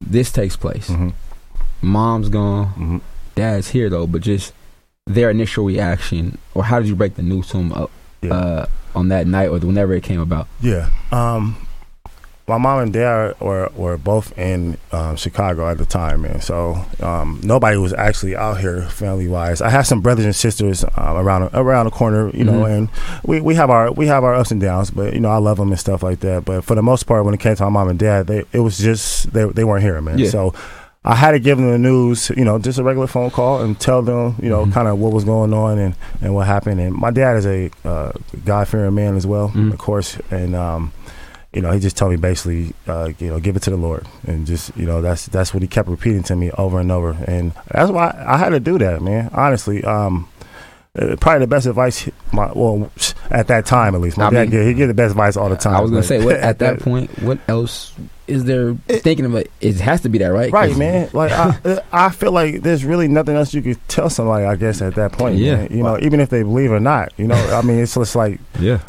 [0.00, 1.08] this takes place, Mm-hmm.
[1.82, 2.98] mom's gone, Mm-hmm.
[3.38, 4.52] Dad's here though, but just
[5.06, 7.86] their initial reaction, or how did you break the news to them uh,
[8.22, 8.34] Yeah.
[8.34, 10.46] uh, on that night, or whenever it came about?
[10.60, 10.90] Yeah.
[11.12, 11.56] Um,
[12.46, 16.40] my mom and dad were were both in um, Chicago at the time, man.
[16.40, 19.60] So um, nobody was actually out here family wise.
[19.60, 22.76] I have some brothers and sisters um, around around the corner, you know, Mhm.
[22.76, 22.88] and
[23.24, 25.58] we, we have our we have our ups and downs, but you know I love
[25.58, 26.46] them and stuff like that.
[26.46, 28.60] But for the most part, when it came to my mom and dad, they it
[28.60, 30.18] was just they they weren't here, man.
[30.18, 30.30] Yeah.
[30.30, 30.54] So.
[31.10, 33.80] I had to give them the news, you know, just a regular phone call and
[33.80, 34.72] tell them, you know, Mhm.
[34.74, 36.80] kind of what was going on and, and what happened.
[36.80, 38.12] And my dad is a uh,
[38.44, 39.72] God fearing man as well, Mhm.
[39.72, 40.18] of course.
[40.30, 40.92] And um,
[41.54, 44.04] you know, he just told me basically, uh, you know, give it to the Lord,
[44.26, 47.16] and just you know, that's that's what he kept repeating to me over and over,
[47.26, 49.30] and that's why I had to do that, man.
[49.32, 50.28] Honestly, um,
[51.00, 52.06] uh, probably the best advice.
[52.32, 52.90] My well,
[53.30, 54.18] at that time at least.
[54.18, 55.74] My I dad mean- he gave the best advice all the time.
[55.74, 57.94] I was gonna say, what at that point, what else
[58.28, 59.50] is there It- thinking of it?
[59.60, 60.52] It has to be that, right?
[60.52, 61.08] Right, man.
[61.12, 64.44] Like I, I feel like there's really nothing else you could tell somebody.
[64.44, 65.56] I guess at that point, Yeah.
[65.56, 65.68] man.
[65.70, 67.12] You know, even if they believe or not.
[67.16, 68.80] You know, I mean, it's just like Yeah.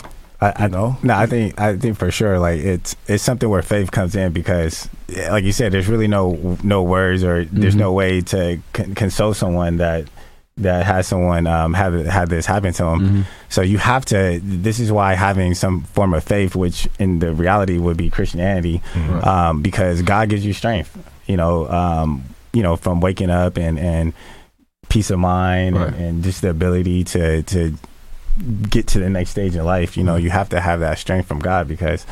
[0.41, 0.97] I, I you know.
[1.03, 4.31] No, I think I think for sure, like it's it's something where faith comes in
[4.31, 4.87] because,
[5.29, 7.79] like you said, there's really no no words or there's Mhm.
[7.79, 10.05] no way to con- console someone that
[10.59, 12.99] that has someone um, have had this happen to them.
[12.99, 13.23] Mhm.
[13.49, 14.39] So you have to.
[14.43, 18.81] This is why having some form of faith, which in the reality would be Christianity,
[18.95, 19.25] Right.
[19.27, 20.97] um, because God gives you strength.
[21.27, 24.13] You know, um, you know, from waking up and and
[24.89, 25.87] peace of mind Right.
[25.87, 27.73] and, and just the ability to to
[28.69, 29.97] get to the next stage in life.
[29.97, 30.23] You know, Mm-hmm.
[30.23, 32.05] you have to have that strength from God because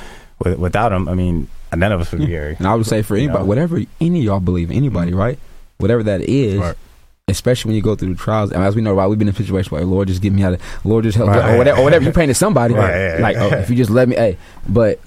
[0.43, 2.55] with, without Him, I mean, none of us would be here.
[2.57, 3.45] And I would say for You anybody, know?
[3.47, 5.19] whatever any of y'all believe, anybody, Mm-hmm.
[5.19, 5.39] right?
[5.79, 6.75] Whatever that is, Right.
[7.29, 8.51] Especially when you go through the trials.
[8.51, 10.53] And as we know, right, we've been in situations where Lord just get me out
[10.53, 11.53] of, Lord just help, Right.
[11.53, 14.15] or whatever, or whatever you painted somebody, Right, like oh, if you just let me,
[14.15, 14.37] hey,
[14.69, 14.99] but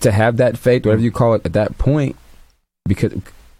[0.00, 2.16] to have that faith, whatever you call it, at that point,
[2.88, 3.12] because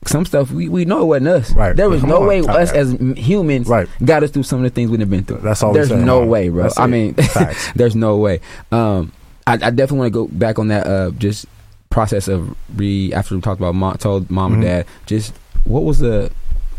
[0.04, 1.52] some stuff we, we know it wasn't us.
[1.52, 1.76] Right.
[1.76, 2.26] There was Come no on.
[2.26, 3.88] way us as humans Right.
[4.04, 5.38] got us through some of the things we've been through.
[5.38, 5.72] That's all.
[5.72, 6.64] There's no way, bro.
[6.64, 6.88] That's I it.
[6.88, 7.14] mean,
[7.76, 8.40] there's no way.
[8.72, 9.12] Um,
[9.46, 10.88] I, I definitely want to go back on that.
[10.88, 11.46] Uh, just
[11.88, 14.66] process of re after we talked about mom, told mom and Mhm.
[14.66, 14.86] dad.
[15.06, 16.32] Just what was the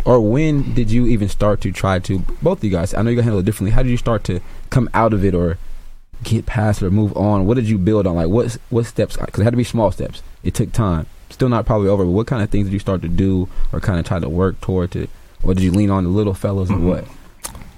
[0.05, 2.93] or when did you even start to try to both of you guys?
[2.93, 3.71] I know you guys handle it differently.
[3.71, 4.39] How did you start to
[4.69, 5.57] come out of it or
[6.23, 7.45] get past it or move on?
[7.45, 8.15] What did you build on?
[8.15, 9.17] Like what what steps?
[9.17, 10.21] Because it had to be small steps.
[10.43, 11.05] It took time.
[11.29, 12.03] Still not probably over.
[12.05, 14.29] But what kind of things did you start to do or kind of try to
[14.29, 15.07] work toward to?
[15.41, 16.81] Or did you lean on the little fellows or Mhm.
[16.83, 17.05] what?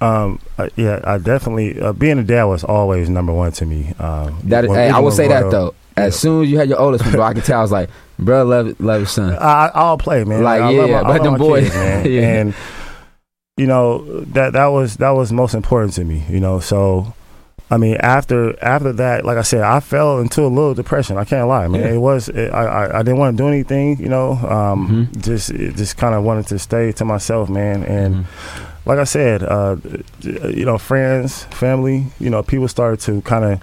[0.01, 3.93] Um, uh, yeah, I definitely uh, being a dad was always number one to me.
[3.97, 5.73] Um, That I will say that though.
[5.97, 7.59] As soon as you had your oldest one, bro, I could tell.
[7.59, 9.33] I was like, bro, love love his son.
[9.39, 10.43] I, I'll play, man.
[10.43, 12.05] Like, I yeah, love my, I but them boys- kids, man.
[12.11, 12.21] Yeah.
[12.41, 12.53] and
[13.57, 16.23] you know that that was that was most important to me.
[16.29, 17.13] You know, so
[17.71, 21.17] I mean, after after that, like I said, I fell into a little depression.
[21.17, 21.81] I can't lie, man.
[21.81, 21.93] Yeah.
[21.93, 23.97] It was it, I, I I didn't want to do anything.
[23.99, 25.23] You know, um, Mhm.
[25.23, 27.83] just just kind of wanted to stay to myself, man.
[27.83, 28.25] And Mhm.
[28.85, 29.77] like I said, uh,
[30.21, 33.61] you know, friends, family, you know, people started to kind of,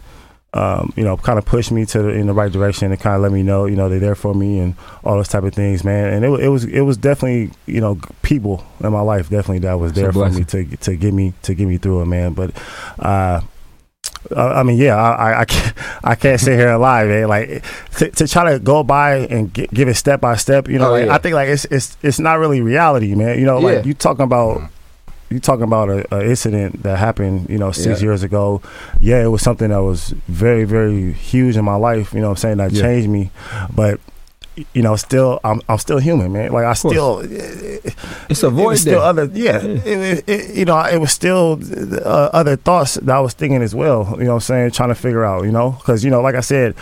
[0.55, 3.17] um, you know, kind of push me to the, in the right direction and kind
[3.17, 5.55] of let me know, you know, they're there for me and all those type of
[5.55, 6.13] things, man.
[6.13, 9.75] And it, it was it was definitely, you know, people in my life definitely that
[9.75, 12.35] was there for me to to get me to get me through it, man.
[12.35, 12.53] But.
[12.99, 13.41] uh
[14.37, 17.29] I I mean, yeah, I, I, I can't, I can't sit here and lie, man.
[17.29, 17.65] Like
[17.99, 20.93] to, to try to go by and gi- give it step by step, you know.
[20.95, 21.15] Oh, yeah.
[21.15, 23.39] I think like it's it's it's not really reality, man.
[23.39, 23.77] You know, Yeah.
[23.77, 24.63] like you talking about
[25.33, 28.07] you talking about a, a incident that happened, you know, six Yeah.
[28.09, 28.61] years ago.
[29.01, 32.13] Yeah, it was something that was very, very huge in my life.
[32.13, 32.83] You know, what I'm saying that Yeah.
[32.83, 33.31] changed me,
[33.75, 33.99] but
[34.75, 36.53] you know, still, I'm I'm still human, man.
[36.53, 37.21] Like I still,
[38.29, 39.57] It's a it void was still other, yeah.
[39.63, 41.59] It, it, it- you know, it was still
[42.05, 44.15] uh, other thoughts that I was thinking as well.
[44.19, 46.35] You know, what I'm saying trying to figure out, you know, because you know, like
[46.35, 46.75] I said,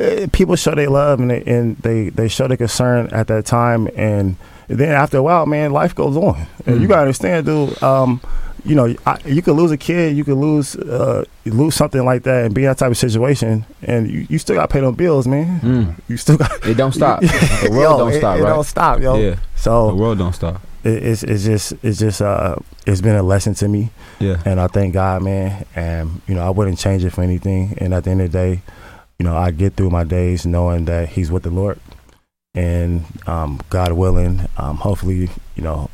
[0.00, 3.46] eh, people show their love and they, and they they show their concern at that
[3.46, 4.36] time, and
[4.68, 6.80] then after a while, man, life goes on, and Mm.
[6.80, 7.82] you gotta understand, dude.
[7.82, 8.20] Um,
[8.64, 12.22] you know, I, you could lose a kid, you could lose uh, lose something like
[12.22, 14.80] that, and be in that type of situation, and you, you still got to pay
[14.80, 15.60] them bills, man.
[15.60, 15.94] Mm.
[16.08, 17.20] You still got It don't stop.
[17.22, 18.48] The world Yo, don't it- stop, it right?
[18.50, 19.16] don't stop, yo.
[19.18, 20.60] Yeah, So the world don't stop.
[20.84, 22.54] it, it's it's just it's just uh
[22.86, 25.64] it's been a lesson to me, Yeah, and I thank God, man.
[25.74, 27.74] And you know, I wouldn't change it for anything.
[27.78, 28.62] And at the end of the day,
[29.18, 31.80] you know, I get through my days knowing that He's with the Lord,
[32.54, 35.90] and um, God willing, um, hopefully, you know,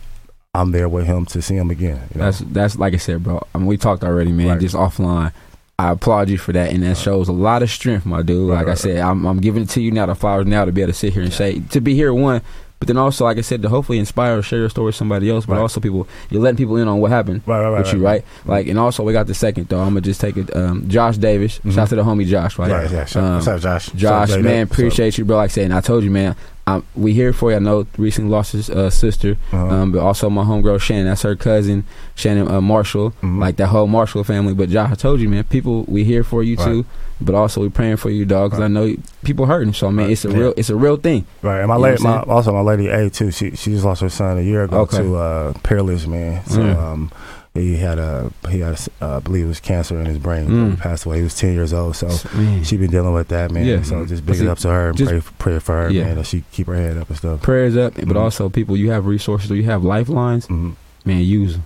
[0.55, 2.09] I'm there with Him to see Him again.
[2.15, 2.25] You know?
[2.25, 3.47] that's that's like I said, bro.
[3.55, 4.49] I mean, we talked already, man.
[4.49, 4.61] Right.
[4.61, 5.33] Just offline.
[5.81, 8.49] I applaud you for that, and that shows a lot of strength, my dude.
[8.51, 10.65] Right, like I right, said, I'm, I'm giving it to you now, the flowers now,
[10.65, 12.43] to be able to sit here and say, to be here, one,
[12.79, 15.29] but then also, like I said, to hopefully inspire or share your story with somebody
[15.31, 15.61] else, but Right.
[15.63, 17.43] also people, you're letting people in on what happened.
[17.47, 18.25] right, right, right, with you, right?
[18.47, 19.81] Like, and also we got the second though.
[19.81, 20.55] I'm gonna just take it.
[20.57, 21.73] Um, Josh Davis, Mhm.
[21.73, 22.71] shout out to the homie Josh, right?
[22.71, 23.05] Yeah, yeah.
[23.05, 23.23] Sure.
[23.23, 23.87] Um, What's up, Josh?
[23.97, 25.37] Josh, Jay, man, appreciate you, bro.
[25.39, 26.37] Like I said, and I told you, man,
[26.77, 27.57] um, we here for you.
[27.57, 29.69] I know recently lost his uh, sister, Uh-huh.
[29.75, 31.07] um, but also my homegirl Shannon.
[31.07, 33.13] That's her cousin, Shannon uh, Marshall.
[33.23, 33.41] Mhm.
[33.41, 34.55] Like that whole Marshall family.
[34.55, 36.65] But Josh, I told you, man, people, we here for you Right.
[36.67, 36.85] too.
[37.21, 38.67] But also we praying for you, dog, because Right.
[38.67, 39.73] I know you- people hurting.
[39.73, 40.13] So I mean, Right.
[40.13, 40.39] it's a Yeah.
[40.39, 41.25] real, it's a real thing.
[41.43, 43.31] Right, and my You lady, my, also my lady A too.
[43.33, 44.99] She she just lost her son a year ago Okay.
[44.99, 46.43] to uh, peerless man.
[46.47, 46.77] So Mm.
[46.79, 47.11] um,
[47.55, 50.49] he had a he had a, uh, I believe it was cancer in his brain.
[50.49, 50.71] Mm.
[50.73, 51.19] He passed away.
[51.19, 51.97] He was ten years old.
[51.97, 53.67] So man, she been dealing with that man.
[53.67, 53.83] Yeah.
[53.83, 56.05] So just big it up to her and just- pray pray for her, Yeah.
[56.05, 56.17] man.
[56.17, 57.43] That she keep her head up and stuff.
[57.43, 57.95] prayers up.
[57.95, 58.17] But Mhm.
[58.17, 60.47] also, people, you have resources or you have lifelines.
[60.47, 60.75] Mhm.
[61.05, 61.63] Man, use them.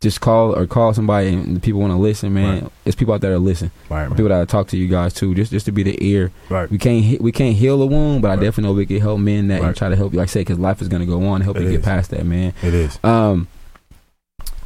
[0.00, 2.34] Just call or call somebody, and people want to listen.
[2.34, 2.72] Man, Right.
[2.84, 3.70] it's people out there that listen.
[3.88, 4.08] Right.
[4.10, 6.30] People that talk to you guys too, just just to be the ear.
[6.50, 6.70] right.
[6.70, 9.48] We can't we can't heal a wound, but I definitely know we can help men
[9.48, 10.18] that and try to help you.
[10.18, 12.26] Like I say, because life is gonna go on, help It you get past that,
[12.26, 12.52] man.
[12.62, 12.98] It is.
[13.02, 13.46] Um,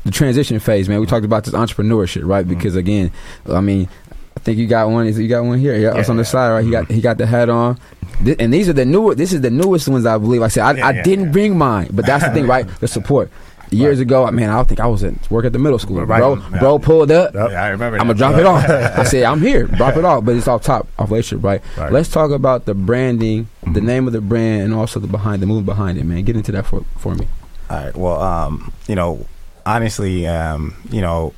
[0.09, 1.01] the transition phase, man.
[1.01, 2.45] We talked about this entrepreneurship, right?
[2.45, 2.49] Mhm.
[2.49, 3.11] Because again,
[3.53, 3.89] I mean,
[4.37, 5.07] I think you got one.
[5.07, 5.77] Is you got one here?
[5.77, 6.29] Yeah, it's on the Yeah.
[6.29, 6.65] side, right?
[6.65, 7.77] He got he got the hat on.
[8.25, 9.15] Thi- And these are the new.
[9.15, 10.43] This is the newest ones, I believe.
[10.43, 11.31] I said I, Yeah, I yeah, didn't yeah.
[11.33, 12.67] bring mine, but that's the thing, right?
[12.81, 13.31] The support.
[13.71, 16.03] Years ago, man, I don't think I was at work at the middle school.
[16.07, 16.21] Right.
[16.21, 16.59] Bro, Yeah.
[16.59, 17.35] bro pulled up.
[17.35, 17.99] Yeah, I remember.
[17.99, 18.65] I'm gonna drop it off.
[18.67, 19.65] I said I'm here.
[19.81, 21.61] Drop it off, but it's off top off relationship, right?
[21.77, 21.93] Right.
[21.93, 23.85] Let's talk about the branding, the Mhm.
[23.85, 26.23] name of the brand, and also the behind the movement behind it, man.
[26.25, 27.27] Get into that for for me.
[27.69, 27.95] All right.
[27.95, 29.27] Well, um, you know,
[29.77, 31.33] honestly, um, you know,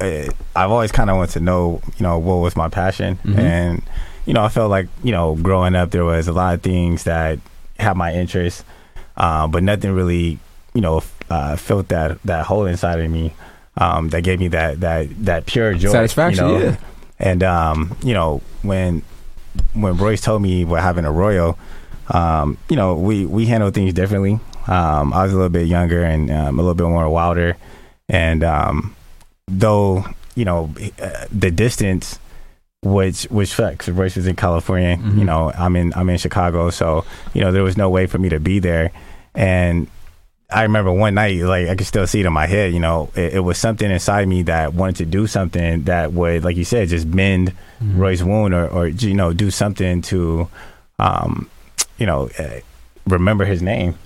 [0.00, 3.38] eh, I've always kind of wanted to know, you know, what was my passion, Mhm.
[3.38, 3.82] and
[4.24, 7.02] you know, I felt like, you know, growing up, there was a lot of things
[7.04, 7.40] that
[7.80, 8.64] had my interest,
[9.16, 10.38] uh, but nothing really,
[10.74, 13.32] you know, uh, filled that that hole inside of me
[13.78, 16.64] um, that gave me that that that pure joy, Satisfaction, you know?
[16.66, 16.76] yeah.
[17.18, 19.02] And um, you know, when
[19.74, 21.58] when Royce told me what having a Royal,
[22.10, 24.38] um, you know, we we handle things differently.
[24.68, 27.56] Um, I was a little bit younger and um, a little bit more wilder,
[28.12, 28.94] and um,
[29.48, 30.04] though
[30.36, 30.70] you know
[31.02, 32.20] uh, the distance,
[32.82, 33.88] which which flex.
[33.88, 34.96] Royce was in California.
[34.96, 35.18] Mhm.
[35.18, 38.18] You know, I'm in I'm in Chicago, so you know there was no way for
[38.18, 38.92] me to be there,
[39.34, 39.88] and.
[40.54, 42.74] I remember one night, like I could still see it in my head.
[42.74, 46.44] You know, it, it was something inside me that wanted to do something that would,
[46.44, 50.48] like you said, just bend Royce wound or, or you know do something to
[50.98, 51.48] um
[51.96, 52.60] you know uh,
[53.08, 53.96] remember his name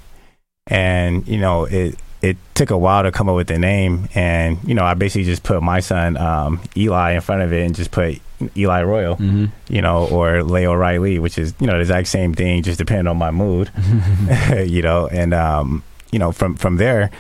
[0.69, 4.59] and you know it it took a while to come up with the name and
[4.69, 7.75] you know I basically just put my son um Eli in front of it and
[7.75, 8.21] just put
[8.57, 9.47] Eli Royal Mm-hmm.
[9.69, 13.07] you know or Leo Riley which is you know the exact same thing just depending
[13.07, 13.71] on my mood
[14.67, 17.11] you know and um you know from from there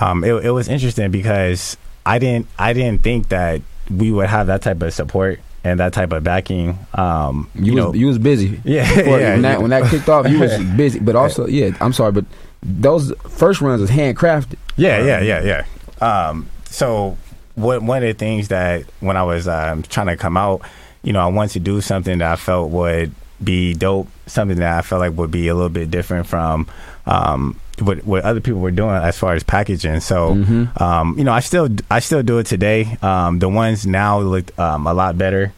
[0.00, 4.46] um it, it was interesting because I didn't I didn't think that we would have
[4.48, 8.06] that type of support and that type of backing um You, you, was know you
[8.06, 8.60] was busy.
[8.64, 10.98] yeah, yeah when that when that kicked off, you was busy.
[11.00, 12.24] But also, yeah, I'm sorry, but
[12.66, 14.56] those first runs was handcrafted.
[14.76, 15.64] Yeah, yeah, yeah,
[16.00, 16.28] yeah.
[16.28, 17.16] Um, so
[17.54, 20.62] what, one of the things that when I was um, trying to come out,
[21.02, 24.78] you know, I wanted to do something that I felt would be dope, something that
[24.78, 26.66] I felt like would be a little bit different from
[27.06, 30.00] um, what what other people were doing as far as packaging.
[30.00, 30.80] So, Mhm.
[30.80, 32.96] um, you know, I still I still do it today.
[33.02, 35.52] Um, the ones now look um, a lot better.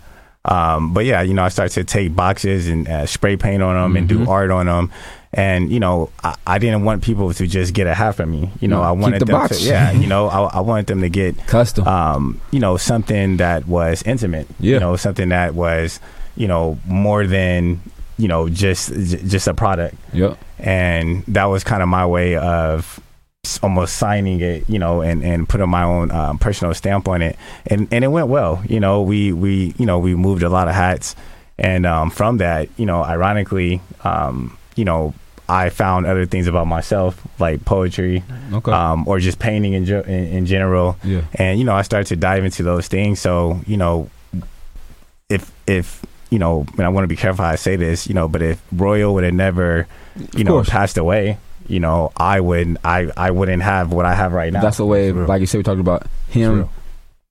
[0.45, 3.75] Um, but yeah, you know, I started to take boxes and uh, spray paint on
[3.75, 4.29] them and do Mhm.
[4.29, 4.91] art on them.
[5.33, 8.51] And you know, I, I didn't want people to just get a hat from me.
[8.61, 9.59] You know, No, I keep wanted the them box.
[9.59, 11.87] to, yeah, you know, I, I wanted them to get, Custom.
[11.87, 14.47] um, you know, something that was intimate.
[14.59, 14.75] Yeah.
[14.75, 16.01] You know, something that was,
[16.37, 17.81] you know, more than,
[18.17, 19.97] you know, just just a product.
[20.15, 20.39] yep.
[20.59, 22.99] And that was kind of my way of
[23.63, 27.37] almost signing it, you know, and, and putting my own um, personal stamp on it.
[27.67, 28.63] And and it went well.
[28.67, 31.15] You know, we we you know we moved a lot of hats,
[31.59, 35.13] and um, from that, you know, ironically, um, you know,
[35.49, 38.71] I found other things about myself like poetry, Okay.
[38.73, 40.97] um, or just painting in, ge- in in general.
[41.03, 41.23] yeah.
[41.35, 43.21] And you know, I started to dive into those things.
[43.21, 44.09] So you know,
[45.29, 48.15] if if you know, and I want to be careful how I say this, you
[48.15, 49.87] know, but if Royal would have never,
[50.17, 50.69] you Of know, course.
[50.69, 54.61] passed away, you know, I would I I wouldn't have what I have right now.
[54.61, 55.27] That's the way, True.
[55.27, 56.69] like you said, we talked about him True.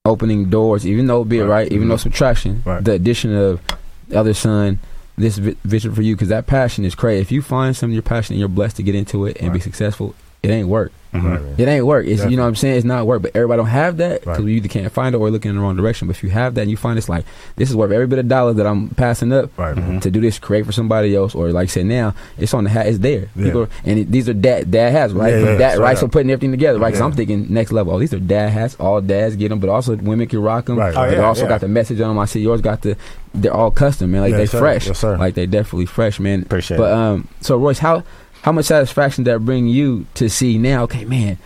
[0.04, 1.48] opening doors, even though be it Right.
[1.50, 1.90] right, even Mhm.
[1.90, 2.82] though subtraction, Right.
[2.84, 3.60] the addition of
[4.08, 4.80] the other son,
[5.18, 7.20] this vision for you, because that passion is crazy.
[7.20, 9.60] If you find something you're passionate, and you're blessed to get into it and be
[9.60, 10.14] successful.
[10.42, 10.92] It ain't work.
[11.12, 11.58] Mhm.
[11.58, 12.06] It ain't work.
[12.06, 12.76] It's you know what I'm saying.
[12.76, 13.22] It's not work.
[13.22, 14.44] But everybody don't have that because Right.
[14.44, 16.06] we either can't find it or we're looking in the wrong direction.
[16.06, 17.24] But if you have that, and you find it's like
[17.56, 19.98] this is worth every bit of dollar that I'm passing up Right, man.
[19.98, 20.02] Mhm.
[20.02, 22.70] to do this, create for somebody else, or like I said now, it's on the
[22.70, 22.86] hat.
[22.86, 23.24] It's there.
[23.34, 23.44] Yeah.
[23.44, 25.32] People are- and it, these are dad dad hats, right?
[25.32, 25.98] Yeah, yeah, dad, straight right.
[25.98, 26.88] So putting everything together, right?
[26.88, 27.06] Because Yeah.
[27.06, 27.94] I'm thinking next level.
[27.94, 28.76] Oh, these are dad hats.
[28.78, 30.76] All dads get them, but also women can rock them.
[30.76, 31.08] Right, Oh.
[31.10, 31.48] They yeah, also yeah.
[31.48, 32.18] got the message on them.
[32.18, 32.96] I see yours got the.
[33.34, 34.20] They're all custom, man.
[34.20, 34.58] Like they Yes, sir.
[34.58, 34.86] fresh.
[34.88, 35.16] Yes, sir.
[35.16, 36.42] Like they definitely fresh, man.
[36.42, 36.98] Appreciate But it.
[36.98, 38.02] um, so Royce, how
[38.42, 40.84] how much satisfaction that bring you to see now?
[40.84, 41.38] Okay, man,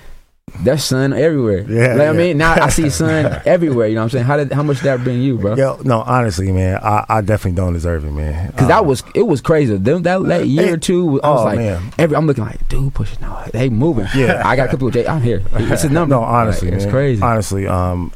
[0.61, 1.61] there's sun everywhere.
[1.68, 3.87] Yeah, like, I mean, now I see sun everywhere.
[3.88, 4.24] You know what I'm saying?
[4.24, 5.55] How did how much did that bring you, bro?
[5.57, 8.48] Yo, no, honestly, man, I, I definitely don't deserve it, man.
[8.48, 9.76] Because Um, that was it was crazy.
[9.76, 11.92] Them, that that year Hey, or two, I was oh, like, man.
[11.98, 13.42] every I'm looking like, dude, push it now.
[13.52, 14.07] They moving.
[14.14, 14.42] Yeah.
[14.46, 15.07] I got a couple of J.
[15.07, 15.42] I'm here.
[15.55, 16.14] It's a number.
[16.14, 17.22] No, honestly, Like, it's crazy.
[17.22, 18.12] Honestly, um,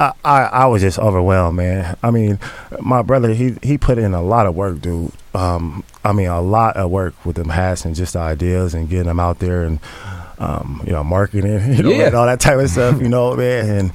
[0.00, 1.96] I, I I was just overwhelmed, man.
[2.02, 2.40] I mean,
[2.80, 5.12] my brother he he put in a lot of work, dude.
[5.34, 8.88] Um, I mean, a lot of work with them hats and just the ideas and
[8.88, 9.78] getting them out there and
[10.38, 12.06] um, you know, marketing, you know, Yeah.
[12.06, 13.70] and all that type of stuff, you know, man.
[13.70, 13.92] And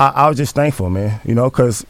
[0.00, 1.20] I, I was just thankful, man.
[1.24, 1.86] You know, because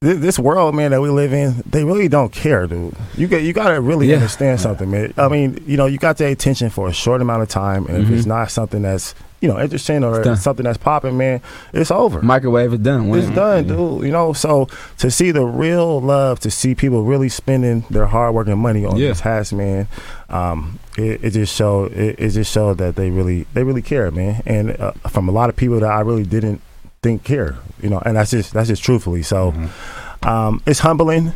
[0.00, 2.94] this world, man, that we live in, they really don't care, dude.
[3.18, 4.16] You get, you got to really Yeah.
[4.16, 5.12] understand something, man.
[5.18, 7.98] I mean, you know, you got their attention for a short amount of time, and
[7.98, 8.02] Mhm.
[8.04, 11.40] if it's not something that's, you know, interesting or something that's popping, man,
[11.72, 12.20] it's over.
[12.22, 13.08] Microwave is done.
[13.14, 14.02] It's done, dude.
[14.04, 18.34] You know, so to see the real love, to see people really spending their hard
[18.34, 19.08] work and money on Yeah.
[19.08, 19.86] these hats, man,
[20.28, 21.92] um, it, it just showed.
[21.92, 24.42] It, it just showed that they really, they really care, man.
[24.44, 26.60] And uh, from a lot of people that I really didn't
[27.02, 29.22] think care, you know, and that's just that's just truthfully.
[29.22, 30.26] So, Mhm.
[30.26, 31.32] um, it's humbling,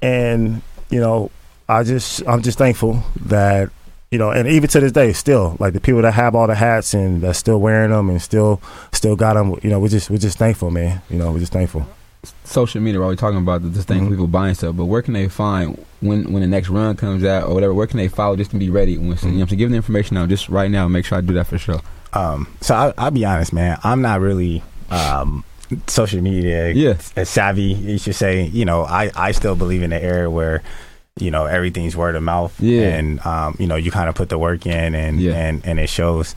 [0.00, 1.30] and you know,
[1.68, 3.68] I just I'm just thankful that
[4.10, 6.54] you know, and even to this day, still like the people that have all the
[6.54, 8.60] hats and that's still wearing them and still
[8.92, 9.58] still got them.
[9.62, 11.02] You know, we're just we're just thankful, man.
[11.10, 11.86] You know, we're just thankful.
[12.44, 14.10] Social media, we're always talking about this thing Mhm.
[14.10, 17.44] people buying stuff, but where can they find when when the next run comes out
[17.48, 17.74] or whatever?
[17.74, 18.98] Where can they follow just to be ready?
[18.98, 20.88] When, so, you know, I'm give them the information now, just right now.
[20.88, 21.80] Make sure I do that for sure.
[22.12, 23.78] Um, so I, I'll be honest, man.
[23.84, 25.44] I'm not really um,
[25.88, 26.94] social media Yeah.
[27.24, 27.62] savvy.
[27.74, 28.44] You should say.
[28.44, 30.62] You know, I, I still believe in the era where
[31.18, 32.54] you know everything's word of mouth.
[32.60, 32.88] Yeah.
[32.96, 35.34] and um, you know you kind of put the work in and Yeah.
[35.34, 36.34] and and it shows.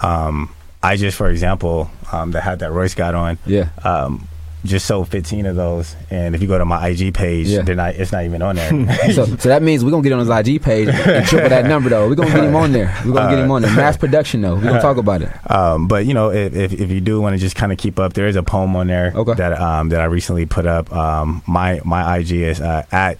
[0.00, 3.38] Um, I just, for example, um, the hat that Royce got on.
[3.46, 4.26] Yeah, Um,
[4.64, 7.62] just sold 15 of those, and if you go to my IG page, Yeah.
[7.62, 7.94] they're not.
[7.94, 8.70] It's not even on there.
[9.12, 11.88] so so that means we're gonna get on his IG page and triple that number
[11.90, 12.08] though.
[12.08, 12.92] We're gonna get him on there.
[13.04, 13.74] We're gonna get him on there.
[13.76, 14.54] Mass production though.
[14.56, 15.30] We're gonna talk about it.
[15.50, 17.98] Um, but you know, if, if, if you do want to just kind of keep
[18.00, 19.34] up, there is a poem on there Okay.
[19.34, 20.92] that um, that I recently put up.
[20.92, 23.18] Um, my my IG is uh, at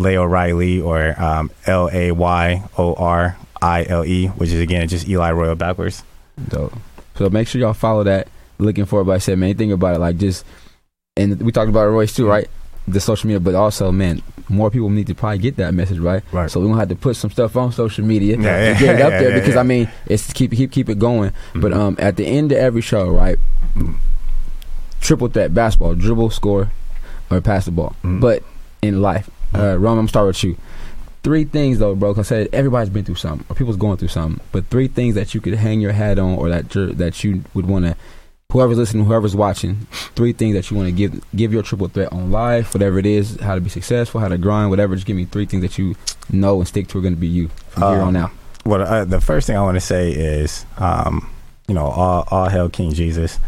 [0.00, 4.88] Lay O'Reilly or um, L A Y O R I L E, which is again
[4.88, 6.02] just Eli Royal backwards.
[6.48, 6.72] Dope.
[7.16, 8.28] So make sure y'all follow that.
[8.58, 9.98] Looking forward, it, but I said, man, think about it.
[9.98, 10.44] Like just,
[11.16, 12.48] and we talked about Royce too, right?
[12.88, 16.22] The social media, but also, man, more people need to probably get that message, right?
[16.32, 16.50] Right.
[16.50, 19.00] So we gonna have to put some stuff on social media Yeah, and get it
[19.02, 19.56] up yeah, there yeah, because.
[19.56, 21.32] I mean, it's keep keep keep it going.
[21.54, 21.76] But Mhm.
[21.76, 23.38] um, at the end of every show, right?
[25.00, 26.70] Triple threat basketball, dribble, score,
[27.30, 27.94] or pass the ball.
[28.04, 28.20] Mhm.
[28.20, 28.42] But
[28.82, 30.56] in life, uh, Rome, I'm gonna start with you.
[31.22, 32.14] Three things though, bro.
[32.14, 34.42] Cause I said everybody's been through something, or people's going through something.
[34.52, 37.44] But three things that you could hang your hat on, or that you're, that you
[37.52, 37.96] would want to,
[38.52, 39.86] whoever's listening, whoever's watching,
[40.16, 43.06] three things that you want to give give your triple threat on life, whatever it
[43.06, 44.94] is, how to be successful, how to grind, whatever.
[44.94, 45.94] Just give me three things that you
[46.30, 48.30] know and stick to are going to be you from here Um, on out.
[48.64, 51.30] Well, uh, the first thing I want to say is, um,
[51.68, 53.38] you know, all, all hail King Jesus.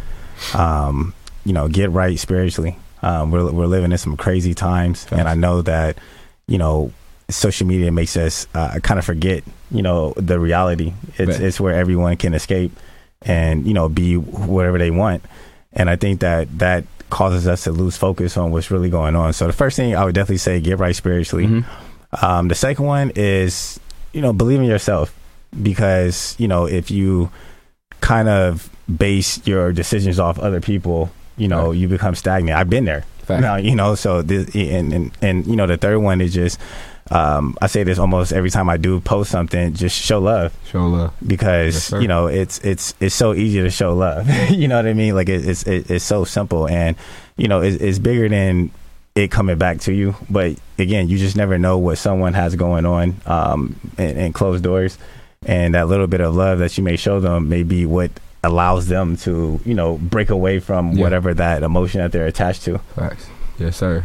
[0.54, 2.78] Um, you know, get right spiritually.
[3.02, 5.98] Um, we're we're living in some crazy times, and I know that,
[6.46, 6.92] you know,
[7.30, 10.92] social media makes us uh, kind of forget, you know, the reality.
[11.18, 11.40] It's Right.
[11.40, 12.70] it's where everyone can escape,
[13.22, 15.24] and you know, be whatever they want.
[15.72, 19.32] And I think that that causes us to lose focus on what's really going on.
[19.32, 21.46] So the first thing I would definitely say, get right spiritually.
[21.46, 21.64] Mhm.
[22.22, 23.80] Um, the second one is,
[24.12, 25.12] you know, believe in yourself
[25.62, 27.30] because, you know, if you
[28.00, 31.76] kind of base your decisions off other people, you know, Right.
[31.78, 32.58] you become stagnant.
[32.58, 33.04] I've been there.
[33.28, 36.58] Now, you know, so this, and, and, and, you know, the third one is just,
[37.10, 40.86] um, I say this almost every time I do post something, just show love Show
[40.86, 41.14] love.
[41.26, 44.28] because Yes, you know it's it's it's so easy to show love.
[44.50, 45.14] you know what I mean?
[45.14, 46.96] Like it, it's it, it's so simple, and
[47.36, 48.70] you know it's, it's bigger than
[49.14, 50.14] it coming back to you.
[50.30, 54.62] But again, you just never know what someone has going on um, in, in closed
[54.62, 54.96] doors,
[55.44, 58.10] and that little bit of love that you may show them may be what
[58.44, 61.02] allows them to you know break away from Yeah.
[61.04, 62.78] whatever that emotion that they're attached to.
[62.96, 63.26] Facts.
[63.58, 64.04] Yes, sir.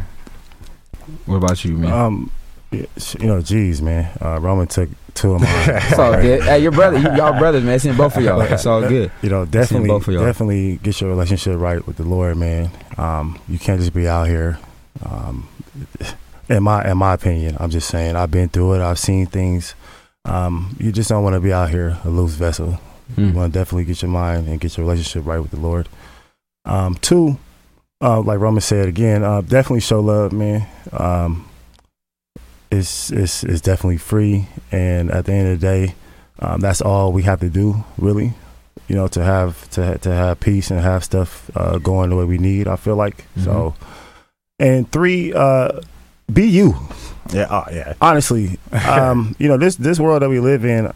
[1.26, 1.92] What about you, man?
[1.92, 2.30] Um,
[2.70, 2.86] you
[3.20, 4.10] know, geez, man.
[4.20, 5.50] Uh, Roman took two of mine.
[5.68, 6.42] it's all good.
[6.42, 7.74] Hey, your brother, you, y'all brothers, man.
[7.76, 8.40] It's in both of y'all.
[8.42, 9.10] It's all good.
[9.22, 10.24] You know, definitely, both of y'all.
[10.24, 12.70] definitely get your relationship right with the Lord, man.
[12.98, 14.58] Um, you can't just be out here.
[15.04, 15.48] Um,
[16.50, 18.82] in my in my opinion, I'm just saying I've been through it.
[18.82, 19.74] I've seen things.
[20.26, 22.78] Um, you just don't want to be out here a loose vessel.
[23.16, 23.34] You Mm.
[23.34, 25.88] want to definitely get your mind and get your relationship right with the Lord.
[26.64, 27.38] Um, two,
[28.02, 30.66] uh, like Roman said again, uh, definitely show love, man.
[30.92, 31.46] Um,
[32.70, 35.94] it's it's it's definitely free, and at the end of the day,
[36.40, 38.34] um, that's all we have to do, really.
[38.88, 42.24] You know, to have to to have peace and have stuff uh, going the way
[42.24, 42.68] we need.
[42.68, 43.74] I feel like so.
[44.58, 45.80] And three, uh,
[46.32, 46.74] be you
[47.32, 47.94] Yeah, oh, yeah.
[48.00, 50.92] honestly, um, you know this this world that we live in,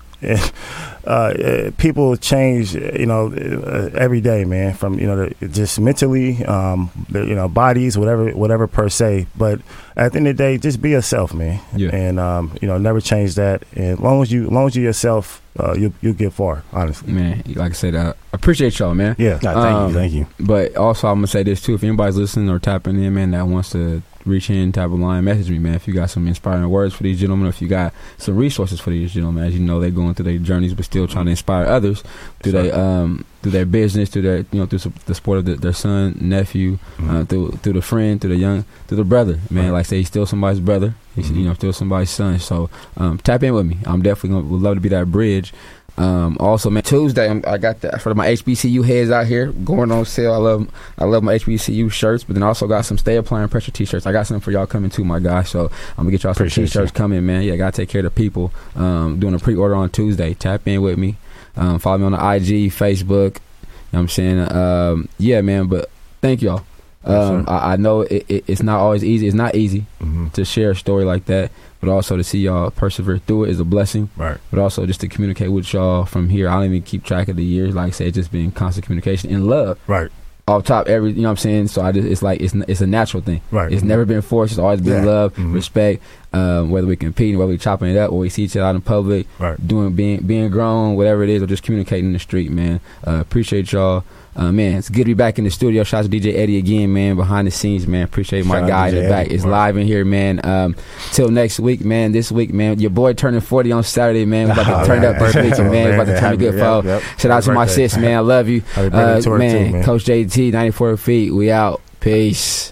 [1.05, 4.75] uh, people change, you know, uh, every day, man.
[4.75, 9.27] From you know, the, just mentally, um, the, you know, bodies, whatever, whatever per se.
[9.37, 9.61] But
[9.97, 11.61] at the end of the day, just be yourself, man.
[11.77, 11.91] Yeah.
[11.95, 13.65] And um, you know, never change that.
[13.75, 16.63] And as long as you, as long as you yourself, uh, you you get far.
[16.73, 17.13] Honestly.
[17.13, 19.17] Man, like I said, I appreciate y'all, man.
[19.19, 19.39] Yeah.
[19.43, 20.27] No, thank Um, you, thank you.
[20.41, 23.47] But also, I'm gonna say this too: if anybody's listening or tapping in, man, that
[23.47, 25.75] wants to reach in, tap a line, message me, man.
[25.75, 28.91] If you got some inspiring words for these gentlemen, if you got some resources for
[28.91, 31.67] these gentlemen, as you know, they're going through their journeys, but still trying to inspire
[31.67, 32.03] others
[32.43, 32.63] through Sure.
[32.63, 35.73] their um through their business, through their you know through the support of the, their
[35.73, 39.39] son, nephew, uh, through through the friend, through the young, through the brother.
[39.51, 39.71] Man, Right.
[39.73, 40.95] like I say, he's still somebody's brother.
[41.17, 41.37] He's Mhm.
[41.37, 42.39] you know still somebody's son.
[42.39, 43.79] So um, tap in with me.
[43.85, 45.53] I'm definitely gonna, would love to be that bridge.
[45.99, 49.93] Um, also, man, Tuesday I'm, I got that for my HBCU heads out here going
[49.93, 50.33] on sale.
[50.33, 50.69] I love
[50.99, 54.07] I love my HBCU shirts, but then I also got some Stay Applying Pressure t-shirts.
[54.07, 55.43] I got something for y'all coming too, my guy.
[55.43, 57.43] So I'm gonna get y'all some Appreciate t-shirts coming, man.
[57.43, 58.53] Yeah, I gotta take care of the people.
[58.75, 60.33] Um, doing a pre-order on Tuesday.
[60.35, 61.17] Tap in with me.
[61.57, 63.37] Um, follow me on the IG, Facebook.
[63.37, 64.53] You know what I'm saying?
[64.53, 65.67] Um, yeah, man.
[65.67, 65.91] But
[66.23, 66.65] thank y'all.
[67.05, 69.27] Um, I, I know it, it, it's not always easy.
[69.27, 71.51] It's not easy hmm to share a story like that,
[71.83, 74.09] but also to see y'all persevere through it is a blessing.
[74.17, 74.39] Right.
[74.51, 76.49] But also just to communicate with y'all from here.
[76.49, 77.75] I don't even keep track of the years.
[77.75, 79.79] Like I said, just being constant communication and love.
[79.89, 80.11] Right.
[80.49, 81.69] Off top, every you know what I'm saying.
[81.69, 83.43] So I just it's like it's it's a natural thing.
[83.51, 83.73] Right.
[83.73, 84.53] It's never been forced.
[84.53, 85.11] It's always been Yeah.
[85.11, 85.53] love, Mhm.
[85.55, 86.03] respect.
[86.33, 88.75] Um, whether we competing, whether we chopping it up, or we see each other out
[88.75, 89.57] in public, Right.
[89.67, 92.81] doing being being grown, whatever it is, or just communicating in the street, man.
[93.07, 94.03] Uh, appreciate y'all.
[94.35, 95.85] Uh, man, it's good to be back in the studio.
[95.85, 98.03] Shout out to DJ Eddie again, man, behind the scenes, man.
[98.05, 99.31] Appreciate my Shout guy in the back.
[99.31, 100.41] It's live in here, man.
[100.45, 100.75] Um,
[101.13, 102.13] till next week, man.
[102.13, 102.81] This week, man.
[102.81, 104.47] Your boy turning 40 on Saturday, man.
[104.47, 105.71] We about to turn up this man.
[105.71, 107.03] We about to turn a good Yep, yep.
[107.19, 108.17] Shout out to my sis, man.
[108.17, 108.63] I love you.
[108.83, 109.85] Uh, birthday to her man, too, man.
[109.85, 111.31] Coach JT, 94 feet.
[111.33, 111.83] We out.
[112.01, 112.72] Peace.